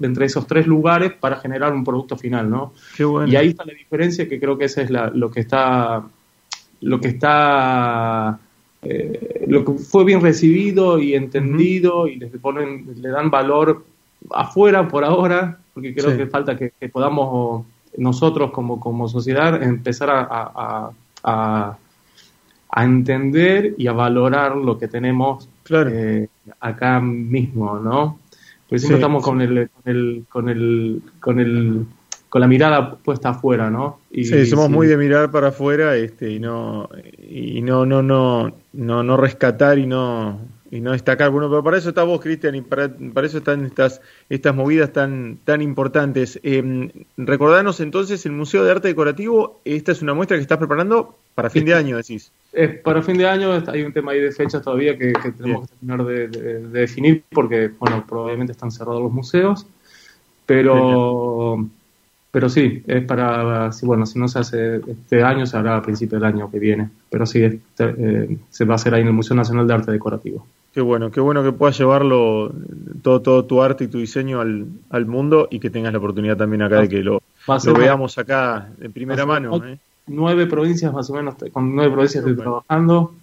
entre 0.00 0.26
esos 0.26 0.46
tres 0.46 0.66
lugares 0.66 1.12
para 1.12 1.36
generar 1.36 1.72
un 1.74 1.84
producto 1.84 2.16
final, 2.16 2.48
¿no? 2.48 2.72
Y 3.26 3.36
ahí 3.36 3.48
está 3.48 3.64
la 3.64 3.74
diferencia 3.74 4.28
que 4.28 4.40
creo 4.40 4.56
que 4.56 4.64
ese 4.66 4.82
es 4.82 4.90
lo 4.90 5.30
que 5.30 5.40
está 5.40 6.02
lo 6.80 7.00
que 7.00 7.08
está 7.08 8.40
eh, 8.82 9.44
lo 9.46 9.64
que 9.64 9.74
fue 9.74 10.04
bien 10.04 10.20
recibido 10.20 10.98
y 10.98 11.14
entendido 11.14 12.08
y 12.08 12.16
le 12.16 12.26
ponen 12.26 12.86
le 12.96 13.08
dan 13.10 13.30
valor 13.30 13.84
afuera 14.32 14.88
por 14.88 15.04
ahora 15.04 15.60
porque 15.74 15.94
creo 15.94 16.16
que 16.16 16.26
falta 16.26 16.56
que 16.56 16.72
podamos 16.88 17.64
nosotros 17.96 18.50
como, 18.52 18.80
como 18.80 19.08
sociedad 19.08 19.62
empezar 19.62 20.10
a, 20.10 20.92
a, 21.24 21.78
a, 22.70 22.84
entender 22.84 23.74
y 23.76 23.86
a 23.86 23.92
valorar 23.92 24.56
lo 24.56 24.78
que 24.78 24.88
tenemos 24.88 25.48
eh, 25.70 26.28
acá 26.60 27.00
mismo, 27.00 27.78
¿no? 27.78 28.18
Porque 28.68 28.78
siempre 28.80 28.96
estamos 28.96 29.22
con, 29.22 29.40
el, 29.40 29.68
con, 29.70 29.92
el, 29.92 30.24
con, 30.28 30.48
el, 30.48 31.02
con 31.20 31.40
el 31.40 31.86
con 32.32 32.40
la 32.40 32.46
mirada 32.48 32.94
puesta 32.94 33.28
afuera, 33.28 33.68
¿no? 33.70 33.98
Y, 34.10 34.24
sí, 34.24 34.46
somos 34.46 34.70
muy 34.70 34.86
de 34.86 34.96
mirar 34.96 35.30
para 35.30 35.48
afuera 35.48 35.96
este, 35.96 36.30
y 36.30 36.40
no 36.40 36.88
y 37.18 37.60
no 37.60 37.84
no 37.84 38.02
no 38.02 38.50
no 38.72 39.02
no 39.02 39.16
rescatar 39.18 39.78
y 39.78 39.86
no 39.86 40.40
y 40.72 40.80
no 40.80 40.92
destacar. 40.92 41.30
Bueno, 41.30 41.50
pero 41.50 41.62
para 41.62 41.76
eso 41.76 41.90
está 41.90 42.02
vos, 42.02 42.20
Cristian, 42.20 42.54
y 42.54 42.62
para, 42.62 42.90
para, 43.12 43.26
eso 43.26 43.38
están 43.38 43.66
estas, 43.66 44.00
estas 44.30 44.54
movidas 44.54 44.90
tan, 44.90 45.38
tan 45.44 45.60
importantes. 45.60 46.40
Eh, 46.42 46.90
recordanos 47.18 47.78
entonces, 47.80 48.24
el 48.24 48.32
Museo 48.32 48.64
de 48.64 48.72
Arte 48.72 48.88
Decorativo, 48.88 49.60
esta 49.66 49.92
es 49.92 50.00
una 50.00 50.14
muestra 50.14 50.38
que 50.38 50.42
estás 50.42 50.56
preparando 50.56 51.14
para 51.34 51.50
fin 51.50 51.66
de 51.66 51.74
año, 51.74 51.98
decís. 51.98 52.32
Eh, 52.54 52.68
para 52.68 53.02
fin 53.02 53.18
de 53.18 53.26
año 53.26 53.62
hay 53.66 53.82
un 53.82 53.92
tema 53.92 54.12
ahí 54.12 54.20
de 54.20 54.32
fechas 54.32 54.62
todavía 54.62 54.96
que, 54.96 55.12
tenemos 55.36 55.68
que 55.68 55.74
terminar 55.74 56.06
de, 56.06 56.28
definir 56.68 57.22
porque, 57.30 57.70
bueno, 57.78 58.04
probablemente 58.08 58.52
están 58.52 58.72
cerrados 58.72 59.02
los 59.02 59.12
museos, 59.12 59.66
pero... 60.46 61.68
Pero 62.30 62.48
sí, 62.48 62.82
es 62.86 63.04
para, 63.04 63.68
bueno, 63.82 64.06
si 64.06 64.18
no 64.18 64.26
se 64.26 64.38
hace 64.38 64.76
este 64.76 65.22
año, 65.22 65.44
se 65.44 65.54
hará 65.54 65.76
a 65.76 65.82
principios 65.82 66.22
del 66.22 66.32
año 66.32 66.50
que 66.50 66.58
viene. 66.58 66.88
Pero 67.10 67.26
sí, 67.26 67.44
este, 67.44 67.94
eh, 67.98 68.38
se 68.48 68.64
va 68.64 68.72
a 68.72 68.76
hacer 68.76 68.94
ahí 68.94 69.02
en 69.02 69.08
el 69.08 69.12
Museo 69.12 69.36
Nacional 69.36 69.66
de 69.68 69.74
Arte 69.74 69.92
Decorativo. 69.92 70.46
Qué 70.72 70.80
bueno, 70.80 71.10
qué 71.10 71.20
bueno 71.20 71.42
que 71.42 71.52
puedas 71.52 71.76
llevarlo, 71.78 72.50
todo, 73.02 73.20
todo 73.20 73.44
tu 73.44 73.62
arte 73.62 73.84
y 73.84 73.88
tu 73.88 73.98
diseño 73.98 74.40
al, 74.40 74.66
al 74.88 75.06
mundo 75.06 75.48
y 75.50 75.60
que 75.60 75.68
tengas 75.68 75.92
la 75.92 75.98
oportunidad 75.98 76.36
también 76.36 76.62
acá 76.62 76.80
de 76.80 76.88
que 76.88 77.02
lo, 77.02 77.22
lo 77.46 77.74
veamos 77.74 78.16
acá 78.16 78.70
en 78.80 78.92
primera 78.92 79.26
mano. 79.26 79.62
¿eh? 79.66 79.78
Nueve 80.06 80.46
provincias 80.46 80.92
más 80.92 81.10
o 81.10 81.14
menos, 81.14 81.34
con 81.52 81.74
nueve 81.74 81.92
provincias 81.92 82.24
estoy 82.24 82.36
trabajando 82.36 83.14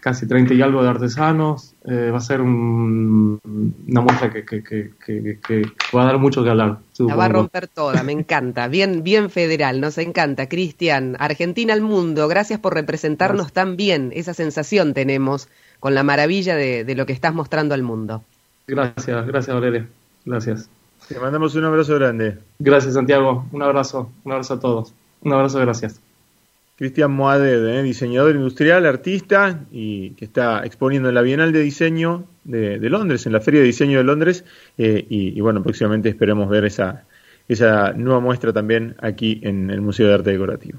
casi 0.00 0.26
30 0.26 0.54
y 0.54 0.62
algo 0.62 0.82
de 0.82 0.88
artesanos. 0.88 1.74
Eh, 1.84 2.10
va 2.10 2.18
a 2.18 2.20
ser 2.20 2.40
una 2.40 3.38
muestra 4.00 4.32
que, 4.32 4.44
que, 4.44 4.62
que, 4.98 5.62
va 5.94 6.02
a 6.02 6.06
dar 6.06 6.18
mucho 6.18 6.42
que 6.42 6.50
hablar. 6.50 6.78
La 6.98 7.16
va 7.16 7.26
a 7.26 7.28
romper 7.28 7.68
toda, 7.68 8.02
me 8.02 8.12
encanta. 8.12 8.68
Bien, 8.68 9.02
bien 9.02 9.30
federal, 9.30 9.80
nos 9.80 9.98
encanta. 9.98 10.48
Cristian, 10.48 11.16
Argentina 11.18 11.72
al 11.72 11.80
mundo, 11.80 12.28
gracias 12.28 12.60
por 12.60 12.74
representarnos 12.74 13.52
tan 13.52 13.76
bien. 13.76 14.10
Esa 14.14 14.34
sensación 14.34 14.94
tenemos 14.94 15.48
con 15.80 15.94
la 15.94 16.02
maravilla 16.02 16.56
de, 16.56 16.84
de, 16.84 16.94
lo 16.94 17.06
que 17.06 17.12
estás 17.12 17.34
mostrando 17.34 17.74
al 17.74 17.82
mundo. 17.82 18.22
Gracias, 18.66 19.26
gracias 19.26 19.54
Valeria. 19.54 19.88
Gracias. 20.24 20.70
Te 21.08 21.18
mandamos 21.18 21.54
un 21.54 21.64
abrazo 21.64 21.94
grande. 21.94 22.38
Gracias 22.58 22.94
Santiago, 22.94 23.46
un 23.52 23.62
abrazo, 23.62 24.10
un 24.24 24.32
abrazo 24.32 24.54
a 24.54 24.60
todos. 24.60 24.94
Un 25.22 25.32
abrazo, 25.32 25.58
gracias. 25.60 26.00
Cristian 26.78 27.10
Moaded, 27.10 27.66
¿eh? 27.66 27.82
diseñador 27.82 28.36
industrial, 28.36 28.86
artista, 28.86 29.64
y 29.72 30.10
que 30.10 30.24
está 30.24 30.64
exponiendo 30.64 31.08
en 31.08 31.16
la 31.16 31.22
Bienal 31.22 31.52
de 31.52 31.60
Diseño 31.60 32.24
de, 32.44 32.78
Londres, 32.88 33.26
en 33.26 33.32
la 33.32 33.40
Feria 33.40 33.60
de 33.60 33.66
Diseño 33.66 33.98
de 33.98 34.04
Londres, 34.04 34.44
eh, 34.78 35.04
y, 35.08 35.40
bueno, 35.40 35.60
próximamente 35.60 36.08
esperemos 36.08 36.48
ver 36.48 36.64
esa, 36.64 37.02
esa 37.48 37.92
nueva 37.94 38.20
muestra 38.20 38.52
también 38.52 38.94
aquí 39.00 39.40
en 39.42 39.70
el 39.70 39.80
Museo 39.80 40.06
de 40.06 40.14
Arte 40.14 40.30
Decorativo. 40.30 40.78